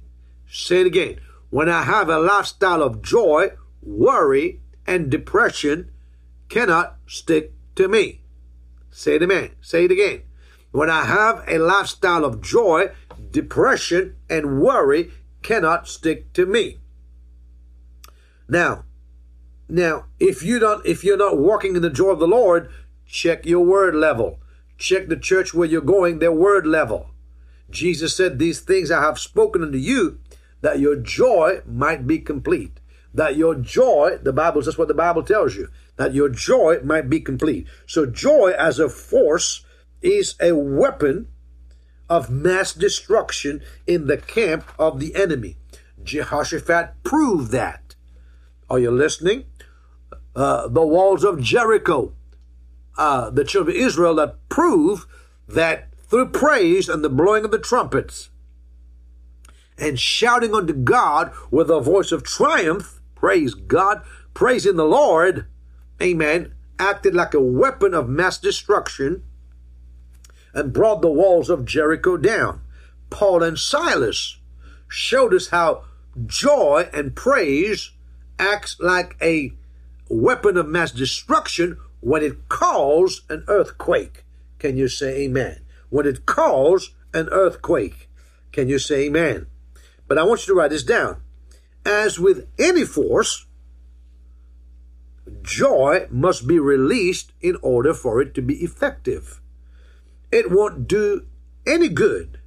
[0.50, 1.20] Say it again.
[1.50, 3.52] When I have a lifestyle of joy,
[3.82, 4.61] worry
[4.92, 5.90] and depression
[6.50, 8.20] cannot stick to me.
[8.90, 9.52] Say it again.
[9.62, 10.24] Say it again.
[10.72, 12.90] When I have a lifestyle of joy,
[13.32, 15.12] depression and worry
[15.44, 16.80] cannot stick to me.
[18.50, 18.84] Now,
[19.70, 22.70] now, if you don't, if you're not walking in the joy of the Lord,
[23.08, 24.42] check your word level.
[24.78, 27.12] Check the church where you're going, their word level.
[27.70, 30.20] Jesus said, These things I have spoken unto you,
[30.60, 32.81] that your joy might be complete.
[33.14, 37.10] That your joy, the Bible, that's what the Bible tells you, that your joy might
[37.10, 37.68] be complete.
[37.86, 39.66] So, joy as a force
[40.02, 41.28] is a weapon
[42.10, 45.58] of mass destruction in the camp of the enemy.
[46.04, 47.96] Jehoshaphat proved that.
[48.70, 49.46] Are you listening?
[50.36, 52.14] Uh, the walls of Jericho,
[52.98, 55.06] uh, the children of Israel that prove
[55.48, 58.30] that through praise and the blowing of the trumpets
[59.78, 64.02] and shouting unto God with a voice of triumph, praise God,
[64.34, 65.46] praising the Lord,
[66.02, 69.22] amen, acted like a weapon of mass destruction
[70.56, 72.62] and brought the walls of Jericho down.
[73.12, 74.40] Paul and Silas
[74.88, 75.84] showed us how
[76.26, 77.92] joy and praise
[78.40, 79.54] acts like a
[80.10, 84.26] weapon of mass destruction when it caused an earthquake.
[84.58, 85.60] Can you say amen?
[85.90, 88.10] When it caused an earthquake.
[88.52, 89.46] Can you say amen?
[90.08, 91.22] But I want you to write this down.
[91.86, 93.46] As with any force,
[95.42, 99.42] joy must be released in order for it to be effective.
[100.32, 101.26] It won't do
[101.66, 102.40] any good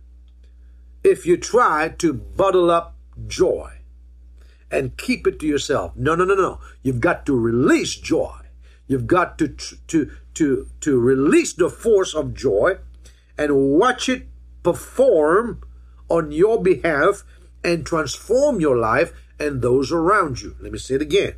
[1.02, 3.72] if you try to bottle up joy
[4.70, 5.94] and keep it to yourself.
[5.96, 6.60] No, no, no, no.
[6.82, 8.38] You've got to release joy.
[8.86, 12.78] You've got to to to to release the force of joy
[13.38, 14.26] and watch it
[14.62, 15.62] perform
[16.08, 17.24] on your behalf
[17.62, 20.56] and transform your life and those around you.
[20.60, 21.34] Let me say it again.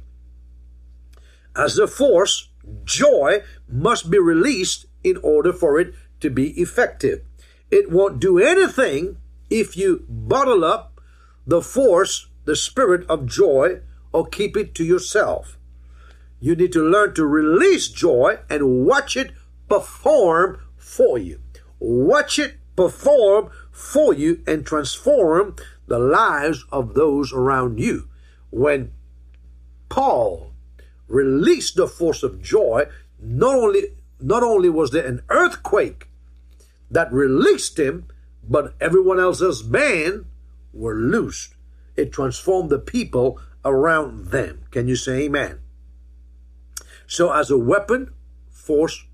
[1.55, 2.51] As a force,
[2.85, 7.23] joy must be released in order for it to be effective.
[7.71, 9.19] It won't do anything
[9.51, 11.01] if you bottle up
[11.47, 13.81] the force, the spirit of joy,
[14.13, 15.59] or keep it to yourself.
[16.41, 19.33] You need to learn to release joy and watch it
[19.69, 21.41] perform for you.
[21.79, 25.57] Watch it perform for you and transform
[25.87, 28.09] the lives of those around you.
[28.51, 28.93] When
[29.89, 30.53] Paul
[31.09, 32.87] released the force of joy,
[33.21, 33.83] not only
[34.21, 36.09] not only was there an earthquake
[36.91, 38.07] that released him,
[38.43, 40.25] but everyone else's band
[40.73, 41.55] were loosed.
[41.97, 44.63] It transformed the people around them.
[44.71, 45.61] Can you say amen?
[47.07, 48.13] So, as a weapon,
[48.51, 49.05] force,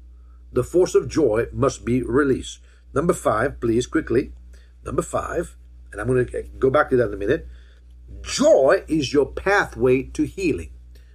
[0.53, 2.61] the force of joy must be released.
[2.95, 4.33] Number five, please, quickly.
[4.85, 5.57] Number five,
[5.93, 7.47] and I'm going to uh, go back to that in a minute.
[8.23, 10.71] Joy is your pathway to healing.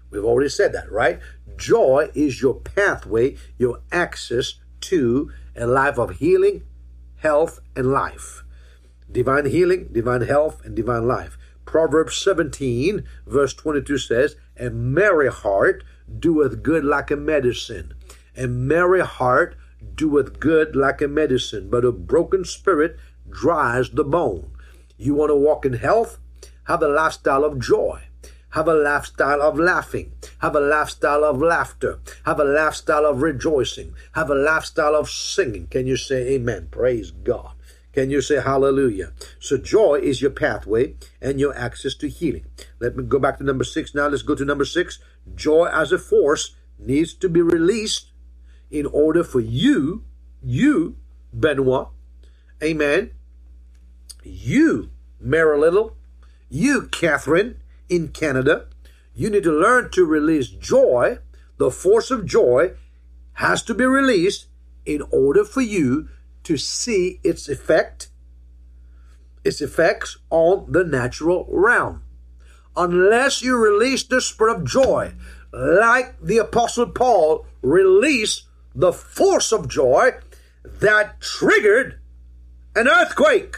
[0.09, 1.19] We've already said that, right?
[1.57, 6.63] Joy is your pathway, your access to a life of healing,
[7.17, 8.43] health, and life.
[9.11, 11.37] Divine healing, divine health, and divine life.
[11.65, 15.83] Proverbs 17, verse 22 says, A merry heart
[16.19, 17.93] doeth good like a medicine.
[18.37, 19.55] A merry heart
[19.95, 22.97] doeth good like a medicine, but a broken spirit
[23.29, 24.51] dries the bone.
[24.97, 26.19] You want to walk in health?
[26.65, 28.01] Have a lifestyle of joy.
[28.51, 30.13] Have a lifestyle of laughing.
[30.39, 31.99] Have a lifestyle of laughter.
[32.25, 33.93] Have a lifestyle of rejoicing.
[34.13, 35.67] Have a lifestyle of singing.
[35.67, 36.69] Can you say amen?
[36.71, 37.51] Praise God.
[37.93, 39.11] Can you say hallelujah?
[39.39, 42.45] So joy is your pathway and your access to healing.
[42.79, 44.07] Let me go back to number six now.
[44.07, 44.99] Let's go to number six.
[45.35, 48.11] Joy as a force needs to be released
[48.69, 50.03] in order for you,
[50.43, 50.97] you,
[51.33, 51.87] Benoit,
[52.61, 53.11] amen,
[54.27, 55.95] you, Mary Little,
[56.49, 57.57] you, Catherine,
[57.89, 58.67] in Canada,
[59.13, 61.17] You need to learn to release joy.
[61.57, 62.73] The force of joy
[63.33, 64.45] has to be released
[64.85, 66.09] in order for you
[66.43, 68.09] to see its effect,
[69.43, 72.03] its effects on the natural realm.
[72.75, 75.13] Unless you release the spirit of joy,
[75.51, 78.43] like the apostle Paul released
[78.75, 80.11] the force of joy
[80.63, 81.99] that triggered
[82.75, 83.57] an earthquake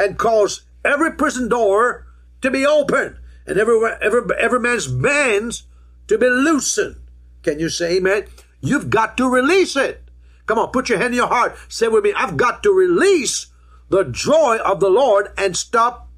[0.00, 2.06] and cause every prison door
[2.40, 5.64] to be open and every, every, every man's bands
[6.08, 6.96] to be loosened.
[7.42, 8.24] Can you say amen?
[8.60, 10.02] You've got to release it.
[10.46, 11.56] Come on, put your hand in your heart.
[11.68, 13.46] Say with me, I've got to release
[13.90, 16.08] the joy of the Lord and stop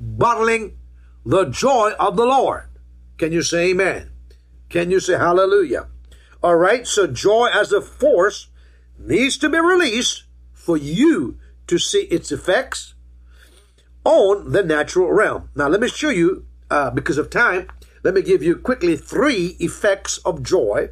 [0.00, 0.78] bottling
[1.24, 2.68] the joy of the Lord.
[3.18, 4.10] Can you say amen?
[4.70, 5.88] Can you say hallelujah?
[6.42, 8.48] All right, so joy as a force
[8.98, 12.94] needs to be released for you to see its effects
[14.04, 15.50] on the natural realm.
[15.54, 17.68] Now, let me show you, uh, because of time,
[18.02, 20.90] let me give you quickly three effects of joy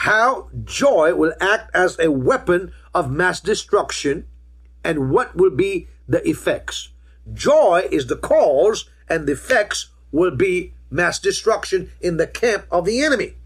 [0.00, 4.26] how joy will act as a weapon of mass destruction
[4.84, 6.90] and what will be the effects.
[7.32, 12.84] Joy is the cause, and the effects will be mass destruction in the camp of
[12.84, 13.36] the enemy.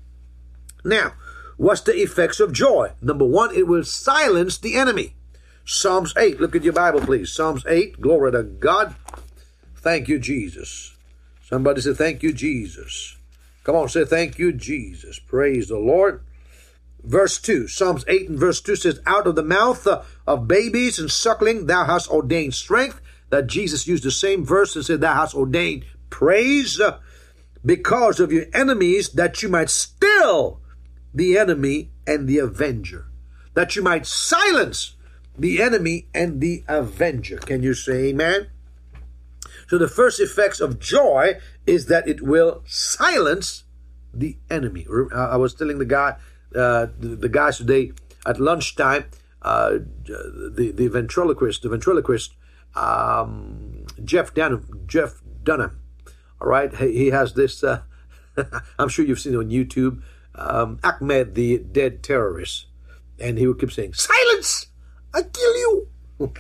[0.85, 1.13] Now,
[1.57, 2.93] what's the effects of joy?
[3.01, 5.15] Number one, it will silence the enemy.
[5.73, 7.31] Psalms 8, look at your Bible, please.
[7.31, 8.97] Psalms 8, glory to God.
[9.77, 10.97] Thank you, Jesus.
[11.45, 13.17] Somebody say, Thank you, Jesus.
[13.63, 15.21] Come on, say, Thank you, Jesus.
[15.21, 16.25] Praise the Lord.
[17.05, 19.87] Verse 2, Psalms 8 and verse 2 says, Out of the mouth
[20.27, 23.01] of babies and suckling, thou hast ordained strength.
[23.29, 26.81] That Jesus used the same verse and said, Thou hast ordained praise
[27.65, 30.61] because of your enemies, that you might still
[31.15, 33.07] the enemy and the avenger,
[33.55, 34.97] that you might silence
[35.41, 37.39] the enemy and the avenger.
[37.39, 38.49] Can you say amen?
[39.69, 43.65] So the first effects of joy is that it will silence
[44.13, 44.87] the enemy.
[45.15, 46.17] I was telling the guy
[46.55, 47.93] uh, the, guys today
[48.27, 49.05] at lunchtime,
[49.43, 52.35] uh, the the ventriloquist, the ventriloquist,
[52.75, 55.81] um, Jeff Dunham, Jeff Dunham.
[56.41, 57.63] All right, he, he has this.
[57.63, 57.83] Uh,
[58.79, 60.03] I'm sure you've seen it on YouTube.
[60.35, 62.67] Um, Ahmed, the dead terrorist,
[63.19, 64.70] and he would keep saying, "Silence!
[65.15, 65.89] I kill you!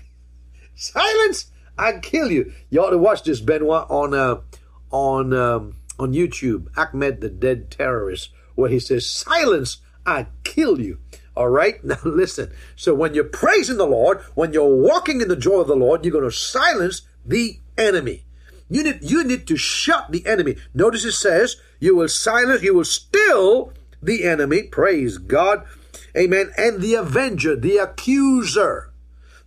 [0.75, 1.51] Silence!
[1.79, 4.41] I kill you!" You ought to watch this, Benoit, on uh,
[4.91, 6.68] on um, on YouTube.
[6.77, 9.79] Ahmed, the dead terrorist, where he says, "Silence!
[10.07, 10.99] I kill you.
[11.37, 11.83] All right?
[11.85, 12.53] Now listen.
[12.77, 16.05] So when you're praising the Lord, when you're walking in the joy of the Lord,
[16.05, 18.25] you're going to silence the enemy.
[18.68, 20.57] You need, you need to shut the enemy.
[20.75, 24.62] Notice it says, you will silence, you will still the enemy.
[24.64, 25.64] Praise God.
[26.16, 26.52] Amen.
[26.56, 28.92] And the avenger, the accuser.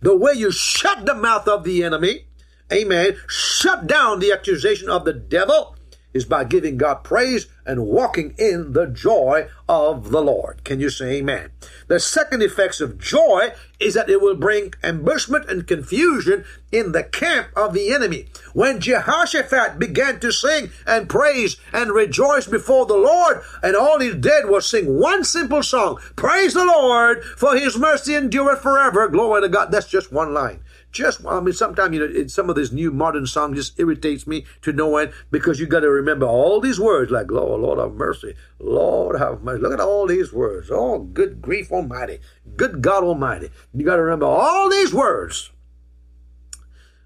[0.00, 2.26] The way you shut the mouth of the enemy,
[2.70, 5.76] amen, shut down the accusation of the devil,
[6.14, 10.62] is by giving God praise and walking in the joy of the Lord.
[10.64, 11.50] Can you say amen?
[11.88, 17.02] The second effects of joy is that it will bring ambushment and confusion in the
[17.02, 18.28] camp of the enemy.
[18.52, 24.14] When Jehoshaphat began to sing and praise and rejoice before the Lord, and all he
[24.14, 29.08] did was sing one simple song, Praise the Lord, for his mercy endureth forever.
[29.08, 29.72] Glory to God.
[29.72, 30.60] That's just one line
[30.94, 34.46] just I mean sometimes you know some of this new modern song just irritates me
[34.62, 37.92] to no end because you got to remember all these words like Lord Lord have
[37.92, 38.34] mercy.
[38.58, 39.60] Lord have mercy.
[39.60, 40.70] Look at all these words.
[40.70, 42.20] Oh good grief almighty.
[42.56, 43.50] Good God almighty.
[43.74, 45.50] You got to remember all these words.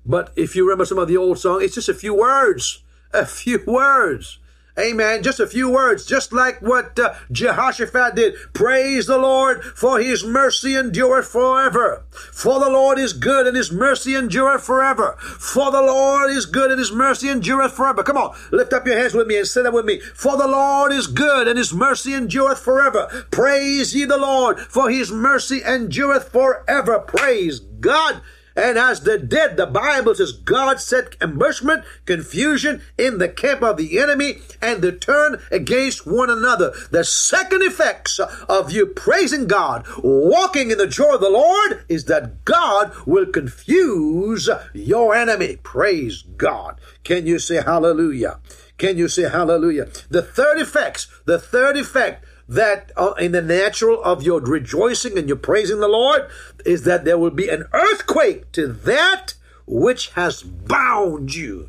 [0.06, 2.84] But if you remember some of the old song it's just a few words.
[3.12, 4.38] A few words
[4.78, 5.24] Amen.
[5.24, 8.34] Just a few words, just like what uh, Jehoshaphat did.
[8.52, 12.04] Praise the Lord, for his mercy endureth forever.
[12.10, 15.16] For the Lord is good and his mercy endureth forever.
[15.20, 18.04] For the Lord is good and his mercy endureth forever.
[18.04, 19.98] Come on, lift up your hands with me and say that with me.
[19.98, 23.26] For the Lord is good and his mercy endureth forever.
[23.32, 27.00] Praise ye the Lord, for his mercy endureth forever.
[27.00, 28.20] Praise God.
[28.58, 33.76] And as the dead, the Bible says God set ambushment, confusion in the camp of
[33.76, 36.72] the enemy, and to turn against one another.
[36.90, 42.06] The second effects of you praising God, walking in the joy of the Lord, is
[42.06, 45.58] that God will confuse your enemy.
[45.62, 46.80] Praise God.
[47.04, 48.40] Can you say hallelujah?
[48.76, 49.86] Can you say hallelujah?
[50.10, 55.28] The third effects, the third effect that uh, in the natural of your rejoicing and
[55.28, 56.28] your praising the Lord
[56.64, 59.34] is that there will be an earthquake to that
[59.66, 61.68] which has bound you.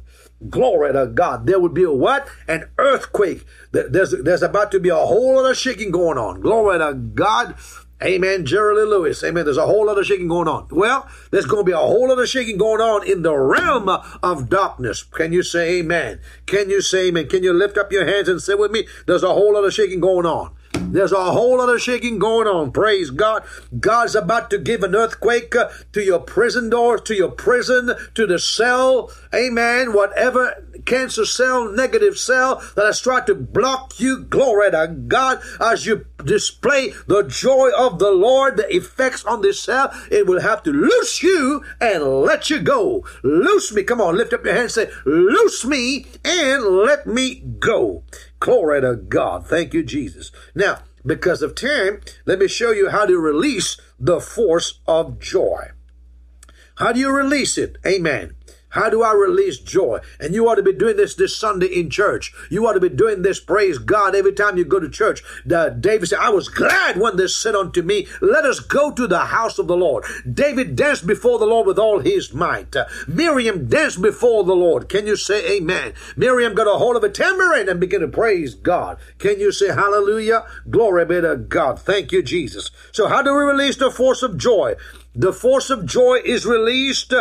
[0.49, 1.45] Glory to God.
[1.45, 2.29] There would be a what?
[2.47, 3.45] An earthquake.
[3.71, 6.39] There's, there's about to be a whole lot of shaking going on.
[6.39, 7.55] Glory to God.
[8.01, 8.45] Amen.
[8.45, 9.21] Jerry Lee Lewis.
[9.25, 9.43] Amen.
[9.43, 10.69] There's a whole lot of shaking going on.
[10.71, 13.89] Well, there's going to be a whole lot of shaking going on in the realm
[13.89, 15.03] of darkness.
[15.03, 16.21] Can you say amen?
[16.45, 17.27] Can you say amen?
[17.27, 18.87] Can you lift up your hands and say with me?
[19.05, 20.53] There's a whole lot of shaking going on.
[20.79, 22.71] There's a whole lot of shaking going on.
[22.71, 23.43] Praise God.
[23.79, 28.25] God's about to give an earthquake uh, to your prison door, to your prison, to
[28.25, 29.11] the cell.
[29.33, 29.93] Amen.
[29.93, 34.23] Whatever cancer cell, negative cell that has tried to block you.
[34.23, 39.61] Glory to God as you display the joy of the Lord, the effects on this
[39.61, 43.05] cell, it will have to loose you and let you go.
[43.23, 43.83] Loose me.
[43.83, 48.03] Come on, lift up your hands say, loose me and let me go.
[48.39, 49.47] Glory to God.
[49.47, 50.31] Thank you, Jesus.
[50.55, 55.71] Now, because of time, let me show you how to release the force of joy.
[56.75, 57.77] How do you release it?
[57.85, 58.35] Amen.
[58.69, 59.99] How do I release joy?
[60.19, 62.31] And you ought to be doing this this Sunday in church.
[62.49, 65.23] You ought to be doing this, praise God, every time you go to church.
[65.45, 69.07] The, David said, I was glad when they said unto me, let us go to
[69.07, 70.05] the house of the Lord.
[70.31, 72.75] David danced before the Lord with all his might.
[72.75, 74.89] Uh, Miriam danced before the Lord.
[74.89, 75.93] Can you say amen?
[76.15, 78.97] Miriam got a hold of a tambourine and began to praise God.
[79.17, 80.45] Can you say hallelujah?
[80.69, 81.79] Glory be to God.
[81.79, 82.71] Thank you, Jesus.
[82.91, 84.75] So how do we release the force of joy?
[85.15, 87.13] The force of joy is released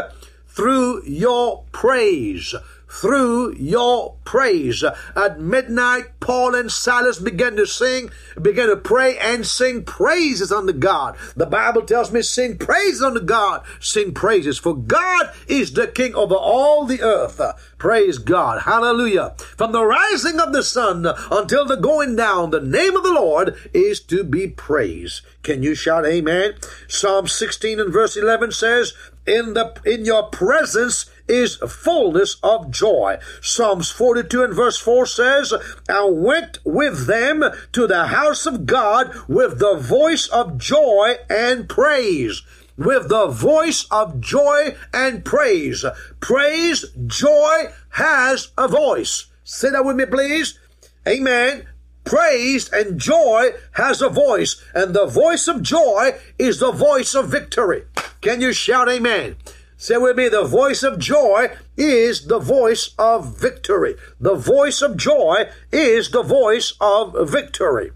[0.58, 2.52] through your praise.
[2.88, 4.82] Through your praise.
[5.14, 8.10] At midnight, Paul and Silas began to sing,
[8.42, 11.16] began to pray and sing praises unto God.
[11.36, 16.16] The Bible tells me, sing praises unto God, sing praises, for God is the King
[16.16, 17.40] over all the earth.
[17.78, 18.62] Praise God.
[18.62, 19.36] Hallelujah.
[19.56, 23.54] From the rising of the sun until the going down, the name of the Lord
[23.72, 25.20] is to be praised.
[25.44, 26.54] Can you shout amen?
[26.88, 28.94] Psalm 16 and verse 11 says,
[29.28, 33.18] in the in your presence is fullness of joy.
[33.42, 35.52] Psalms 42 and verse 4 says,
[35.88, 41.68] I went with them to the house of God with the voice of joy and
[41.68, 42.42] praise.
[42.78, 45.84] With the voice of joy and praise.
[46.20, 49.26] Praise, joy has a voice.
[49.44, 50.58] Say that with me, please.
[51.06, 51.66] Amen.
[52.08, 57.28] Praise and joy has a voice, and the voice of joy is the voice of
[57.28, 57.84] victory.
[58.22, 59.36] Can you shout amen?
[59.76, 63.94] Say with me, the voice of joy is the voice of victory.
[64.18, 67.92] The voice of joy is the voice of victory.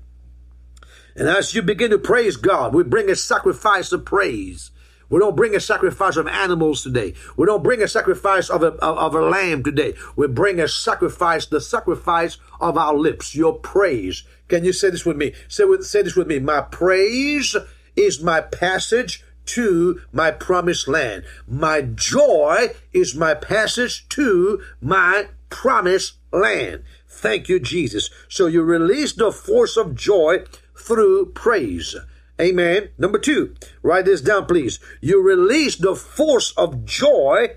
[1.16, 4.71] And as you begin to praise God, we bring a sacrifice of praise.
[5.12, 7.12] We don't bring a sacrifice of animals today.
[7.36, 9.92] We don't bring a sacrifice of a, of a lamb today.
[10.16, 14.24] We bring a sacrifice, the sacrifice of our lips, your praise.
[14.48, 15.34] Can you say this with me?
[15.48, 16.38] Say, with, say this with me.
[16.38, 17.54] My praise
[17.94, 21.24] is my passage to my promised land.
[21.46, 26.84] My joy is my passage to my promised land.
[27.06, 28.08] Thank you, Jesus.
[28.30, 30.44] So you release the force of joy
[30.74, 31.96] through praise.
[32.42, 32.88] Amen.
[32.98, 34.80] Number two, write this down, please.
[35.00, 37.56] You release the force of joy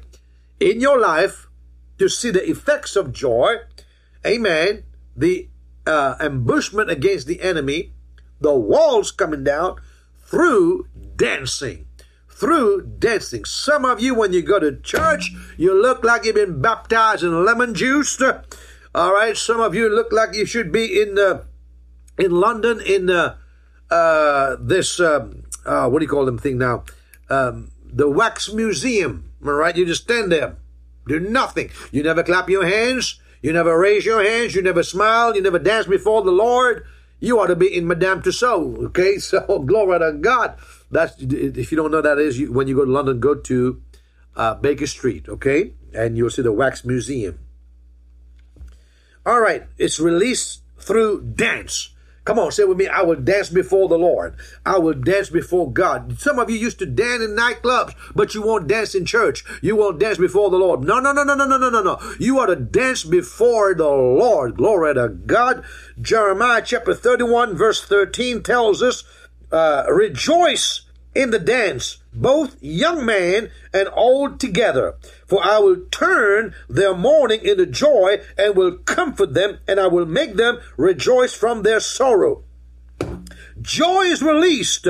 [0.60, 1.48] in your life
[1.98, 3.56] to see the effects of joy.
[4.26, 4.84] Amen.
[5.16, 5.50] The
[5.88, 7.94] uh, ambushment against the enemy,
[8.40, 9.78] the walls coming down
[10.26, 11.88] through dancing.
[12.30, 13.46] Through dancing.
[13.46, 17.46] Some of you, when you go to church, you look like you've been baptized in
[17.46, 18.22] lemon juice.
[18.94, 19.38] All right.
[19.38, 21.44] Some of you look like you should be in uh,
[22.20, 23.38] in London in uh,
[23.90, 26.84] uh, this um, uh, what do you call them thing now?
[27.30, 29.32] Um, the wax museum.
[29.46, 29.76] All right.
[29.76, 30.58] You just stand there,
[31.08, 31.70] do nothing.
[31.92, 33.20] You never clap your hands.
[33.42, 34.56] You never raise your hands.
[34.56, 35.36] You never smile.
[35.36, 36.86] You never dance before the Lord.
[37.20, 38.86] You ought to be in Madame Tussauds.
[38.88, 39.18] Okay.
[39.20, 40.58] So glory to God.
[40.92, 43.82] That's if you don't know that is you, when you go to London, go to
[44.36, 47.40] uh, Baker Street, okay, and you'll see the Wax Museum.
[49.26, 51.90] All right, it's released through dance.
[52.26, 54.36] Come on, say with me, I will dance before the Lord.
[54.66, 56.20] I will dance before God.
[56.20, 59.46] Some of you used to dance in nightclubs, but you won't dance in church.
[59.62, 60.84] You won't dance before the Lord.
[60.84, 62.16] No, no, no, no, no, no, no, no, no.
[62.20, 64.58] You ought to dance before the Lord.
[64.58, 65.64] Glory to God.
[66.02, 69.04] Jeremiah chapter 31 verse 13 tells us,
[69.52, 70.82] uh, rejoice
[71.14, 74.96] in the dance, both young man and old together.
[75.28, 80.06] For I will turn their mourning into joy and will comfort them, and I will
[80.06, 82.44] make them rejoice from their sorrow.
[83.62, 84.88] Joy is released.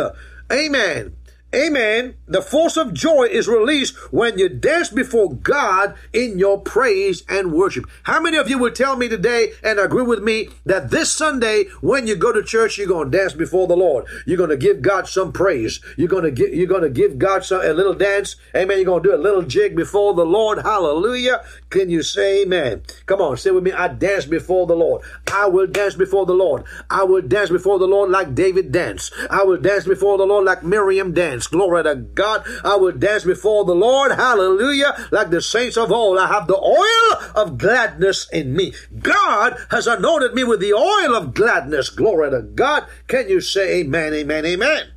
[0.52, 1.16] Amen.
[1.56, 2.16] Amen.
[2.28, 7.54] The force of joy is released when you dance before God in your praise and
[7.54, 7.86] worship.
[8.04, 11.68] How many of you will tell me today and agree with me that this Sunday,
[11.80, 14.06] when you go to church, you're going to dance before the Lord.
[14.26, 15.80] You're going to give God some praise.
[15.96, 18.36] You're going to give, you're going to give God some, a little dance.
[18.54, 18.78] Amen.
[18.78, 20.60] You're going to do a little jig before the Lord.
[20.62, 21.46] Hallelujah.
[21.70, 22.84] Can you say amen?
[23.06, 23.72] Come on, say with me.
[23.72, 25.04] I dance before the Lord.
[25.32, 26.66] I will dance before the Lord.
[26.90, 29.14] I will dance before the Lord like David danced.
[29.30, 31.45] I will dance before the Lord like Miriam danced.
[31.48, 32.44] Glory to God.
[32.64, 34.12] I will dance before the Lord.
[34.12, 35.08] Hallelujah.
[35.12, 36.18] Like the saints of old.
[36.18, 38.74] I have the oil of gladness in me.
[39.00, 41.90] God has anointed me with the oil of gladness.
[41.90, 42.86] Glory to God.
[43.08, 44.92] Can you say amen, amen, amen?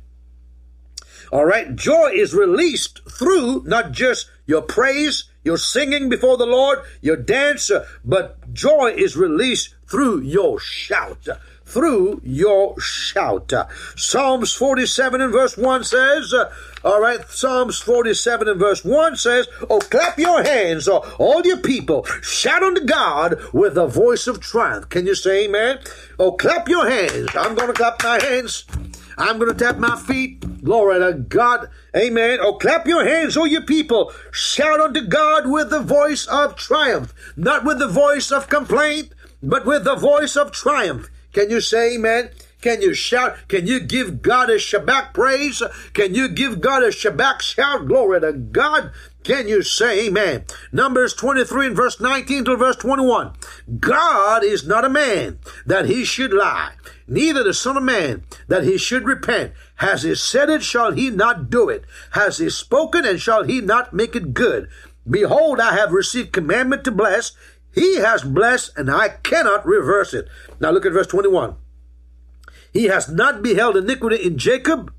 [1.31, 1.75] All right.
[1.75, 7.71] Joy is released through not just your praise, your singing before the Lord, your dance,
[8.03, 11.27] but joy is released through your shout
[11.69, 13.53] through your shout.
[13.95, 16.51] Psalms 47 and verse 1 says, uh,
[16.83, 22.05] all right, Psalms 47 and verse 1 says, Oh, clap your hands, all your people,
[22.21, 24.87] shout unto God with the voice of triumph.
[24.87, 25.79] Can you say amen?
[26.17, 27.29] Oh, clap your hands.
[27.35, 28.65] I'm going to clap my hands.
[29.17, 30.63] I'm going to tap my feet.
[30.63, 31.69] Glory to God.
[31.95, 32.39] Amen.
[32.41, 34.13] Oh, clap your hands, oh, you people.
[34.31, 39.13] Shout unto God with the voice of triumph, not with the voice of complaint,
[39.43, 41.09] but with the voice of triumph.
[41.33, 42.31] Can you say amen?
[42.61, 43.37] Can you shout?
[43.47, 45.63] Can you give God a Shabach praise?
[45.93, 47.87] Can you give God a Shabach shout?
[47.87, 48.91] Glory to God.
[49.23, 50.45] Can you say amen?
[50.71, 53.33] Numbers 23 and verse 19 to verse 21.
[53.79, 56.71] God is not a man that he should lie,
[57.07, 59.53] neither the son of man that he should repent.
[59.75, 61.85] Has he said it, shall he not do it?
[62.11, 64.67] Has he spoken, and shall he not make it good?
[65.09, 67.31] Behold, I have received commandment to bless.
[67.73, 70.27] He has blessed, and I cannot reverse it.
[70.59, 71.55] Now look at verse 21.
[72.71, 74.93] He has not beheld iniquity in Jacob.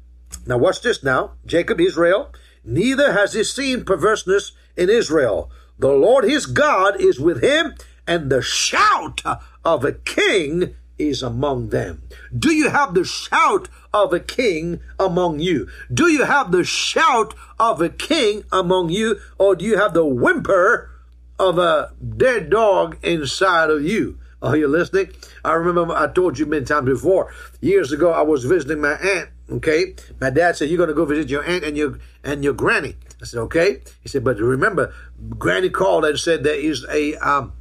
[0.46, 1.32] Now watch this now.
[1.46, 2.32] Jacob, Israel.
[2.64, 5.50] Neither has he seen perverseness in Israel.
[5.78, 7.74] The Lord his God is with him,
[8.06, 9.22] and the shout
[9.64, 12.02] of a king is among them.
[12.36, 15.68] Do you have the shout of a king among you?
[15.92, 20.04] Do you have the shout of a king among you, or do you have the
[20.04, 20.89] whimper
[21.40, 24.18] of a dead dog inside of you?
[24.42, 25.12] Are you listening?
[25.44, 27.32] I remember I told you many times before.
[27.60, 29.30] Years ago, I was visiting my aunt.
[29.50, 32.54] Okay, my dad said you're going to go visit your aunt and your and your
[32.54, 32.94] granny.
[33.20, 33.82] I said okay.
[34.00, 34.94] He said, but remember,
[35.38, 37.52] granny called and said there is a um,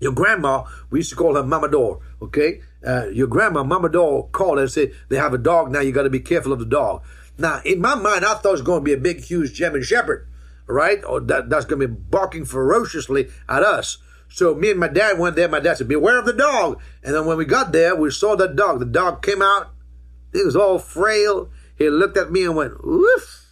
[0.00, 0.64] your grandma.
[0.90, 2.00] We used to call her Mama Door.
[2.20, 5.80] Okay, uh, your grandma Mama Door called and said they have a dog now.
[5.80, 7.02] You got to be careful of the dog.
[7.38, 9.82] Now, in my mind, I thought it was going to be a big, huge German
[9.82, 10.26] Shepherd,
[10.68, 11.02] right?
[11.04, 13.98] Or that, that's going to be barking ferociously at us.
[14.28, 15.48] So me and my dad went there.
[15.48, 16.80] My dad said, beware of the dog.
[17.02, 18.78] And then when we got there, we saw the dog.
[18.78, 19.70] The dog came out.
[20.32, 21.50] He was all frail.
[21.76, 23.46] He looked at me and went, woof,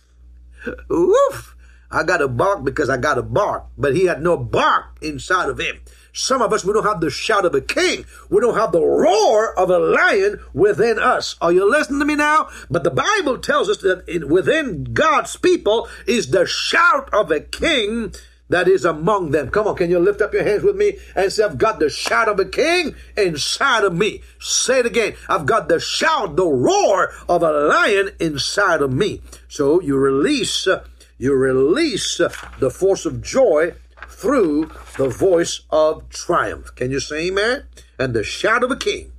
[0.88, 1.56] woof.
[1.90, 3.66] I got to bark because I got to bark.
[3.78, 5.80] But he had no bark inside of him.
[6.16, 8.06] Some of us, we don't have the shout of a king.
[8.30, 11.36] We don't have the roar of a lion within us.
[11.42, 12.48] Are you listening to me now?
[12.70, 17.40] But the Bible tells us that in, within God's people is the shout of a
[17.40, 18.14] king
[18.48, 19.50] that is among them.
[19.50, 21.90] Come on, can you lift up your hands with me and say, I've got the
[21.90, 24.22] shout of a king inside of me.
[24.40, 25.16] Say it again.
[25.28, 29.20] I've got the shout, the roar of a lion inside of me.
[29.48, 30.82] So you release, uh,
[31.18, 33.74] you release uh, the force of joy
[34.08, 36.74] through the voice of triumph.
[36.74, 37.64] Can you say amen?
[37.98, 39.12] And the shout of a king.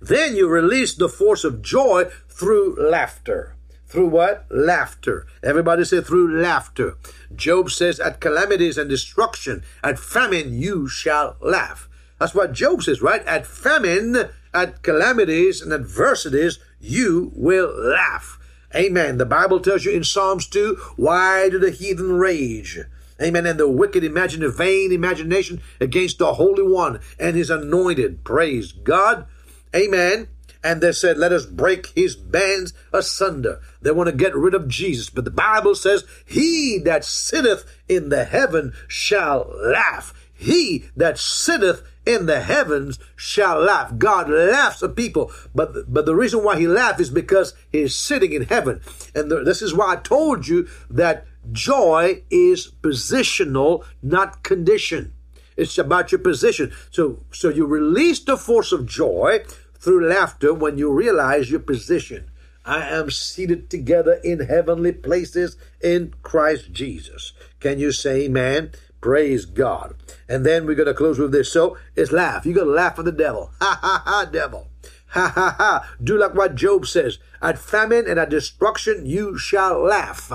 [0.00, 3.56] Then you release the force of joy through laughter.
[3.86, 4.46] Through what?
[4.50, 5.26] Laughter.
[5.42, 6.96] Everybody say through laughter.
[7.34, 11.88] Job says, at calamities and destruction, at famine, you shall laugh.
[12.18, 13.24] That's what Job says, right?
[13.26, 18.38] At famine, at calamities and adversities, you will laugh.
[18.74, 19.16] Amen.
[19.16, 22.78] The Bible tells you in Psalms 2, why do the heathen rage?
[23.20, 23.46] Amen.
[23.46, 28.24] And the wicked imagine a vain imagination against the Holy One and his anointed.
[28.24, 29.26] Praise God.
[29.74, 30.28] Amen
[30.62, 33.60] and they said, Let us break his bands asunder.
[33.80, 35.10] They want to get rid of Jesus.
[35.10, 40.14] But the Bible says, He that sitteth in the heaven shall laugh.
[40.34, 43.98] He that sitteth in the heavens shall laugh.
[43.98, 48.32] God laughs at people, but but the reason why He laughs is because He's sitting
[48.32, 48.80] in heaven,
[49.14, 55.12] and the, this is why I told you that joy is positional, not condition.
[55.56, 56.72] It's about your position.
[56.90, 59.40] So so you release the force of joy
[59.78, 62.30] through laughter when you realize your position.
[62.64, 67.32] I am seated together in heavenly places in Christ Jesus.
[67.60, 68.72] Can you say amen?
[69.00, 69.94] Praise God.
[70.28, 71.52] And then we're going to close with this.
[71.52, 72.44] So it's laugh.
[72.44, 73.50] You're going to laugh at the devil.
[73.60, 74.68] Ha ha ha, devil.
[75.08, 75.94] Ha ha ha.
[76.02, 77.18] Do like what Job says.
[77.40, 80.30] At famine and at destruction you shall laugh.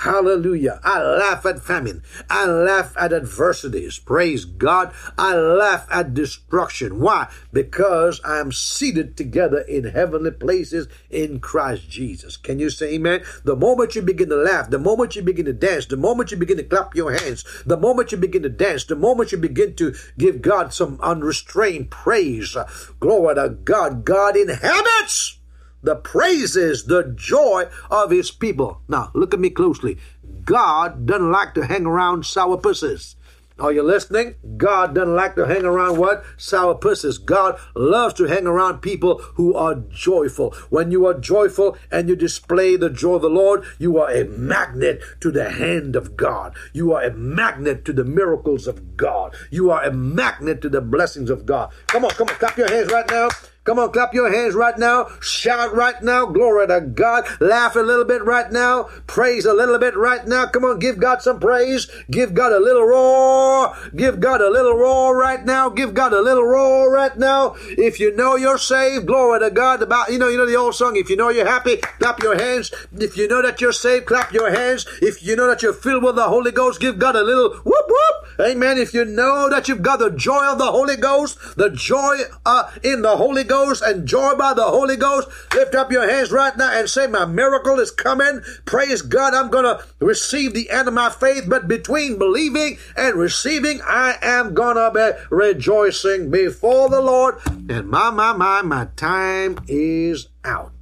[0.00, 0.78] Hallelujah.
[0.84, 2.02] I laugh at famine.
[2.28, 3.98] I laugh at adversities.
[3.98, 4.92] Praise God.
[5.16, 7.00] I laugh at destruction.
[7.00, 7.28] Why?
[7.50, 12.36] Because I am seated together in heavenly places in Christ Jesus.
[12.36, 13.24] Can you say amen?
[13.44, 16.36] The moment you begin to laugh, the moment you begin to dance, the moment you
[16.36, 19.74] begin to clap your hands, the moment you begin to dance, the moment you begin
[19.76, 22.54] to give God some unrestrained praise,
[23.00, 25.38] glory to God, God inhabits
[25.86, 28.82] the praises, the joy of his people.
[28.88, 29.98] Now, look at me closely.
[30.44, 33.14] God doesn't like to hang around sour pussies.
[33.58, 34.34] Are you listening?
[34.58, 36.24] God doesn't like to hang around what?
[36.36, 37.18] Sour pussies.
[37.18, 40.50] God loves to hang around people who are joyful.
[40.68, 44.24] When you are joyful and you display the joy of the Lord, you are a
[44.24, 46.54] magnet to the hand of God.
[46.74, 49.34] You are a magnet to the miracles of God.
[49.50, 51.72] You are a magnet to the blessings of God.
[51.86, 53.28] Come on, come on, clap your hands right now.
[53.66, 55.08] Come on, clap your hands right now.
[55.20, 56.24] Shout right now.
[56.26, 57.26] Glory to God.
[57.40, 58.84] Laugh a little bit right now.
[59.08, 60.46] Praise a little bit right now.
[60.46, 61.90] Come on, give God some praise.
[62.08, 63.76] Give God a little roar.
[63.96, 65.68] Give God a little roar right now.
[65.68, 67.56] Give God a little roar right now.
[67.70, 69.82] If you know you're saved, glory to God.
[69.82, 70.94] About you know, you know the old song.
[70.94, 72.72] If you know you're happy, clap your hands.
[72.96, 74.86] If you know that you're saved, clap your hands.
[75.02, 77.84] If you know that you're filled with the Holy Ghost, give God a little whoop
[77.88, 78.25] whoop.
[78.40, 78.78] Amen.
[78.78, 82.70] If you know that you've got the joy of the Holy Ghost, the joy uh,
[82.82, 83.82] in the Holy Ghost.
[83.82, 87.24] And joy by the Holy Ghost, lift up your hands right now and say, My
[87.24, 88.40] miracle is coming.
[88.64, 89.34] Praise God.
[89.34, 91.44] I'm going to receive the end of my faith.
[91.48, 97.36] But between believing and receiving, I am going to be rejoicing before the Lord.
[97.46, 100.72] And my, my, my, my time is out.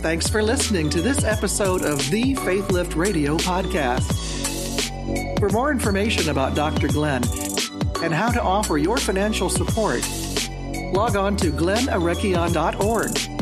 [0.00, 4.08] Thanks for listening to this episode of the Faith Lift Radio podcast.
[5.38, 6.88] For more information about Dr.
[6.88, 7.22] Glenn
[8.02, 10.00] and how to offer your financial support,
[10.94, 13.39] log on to glennarekion.org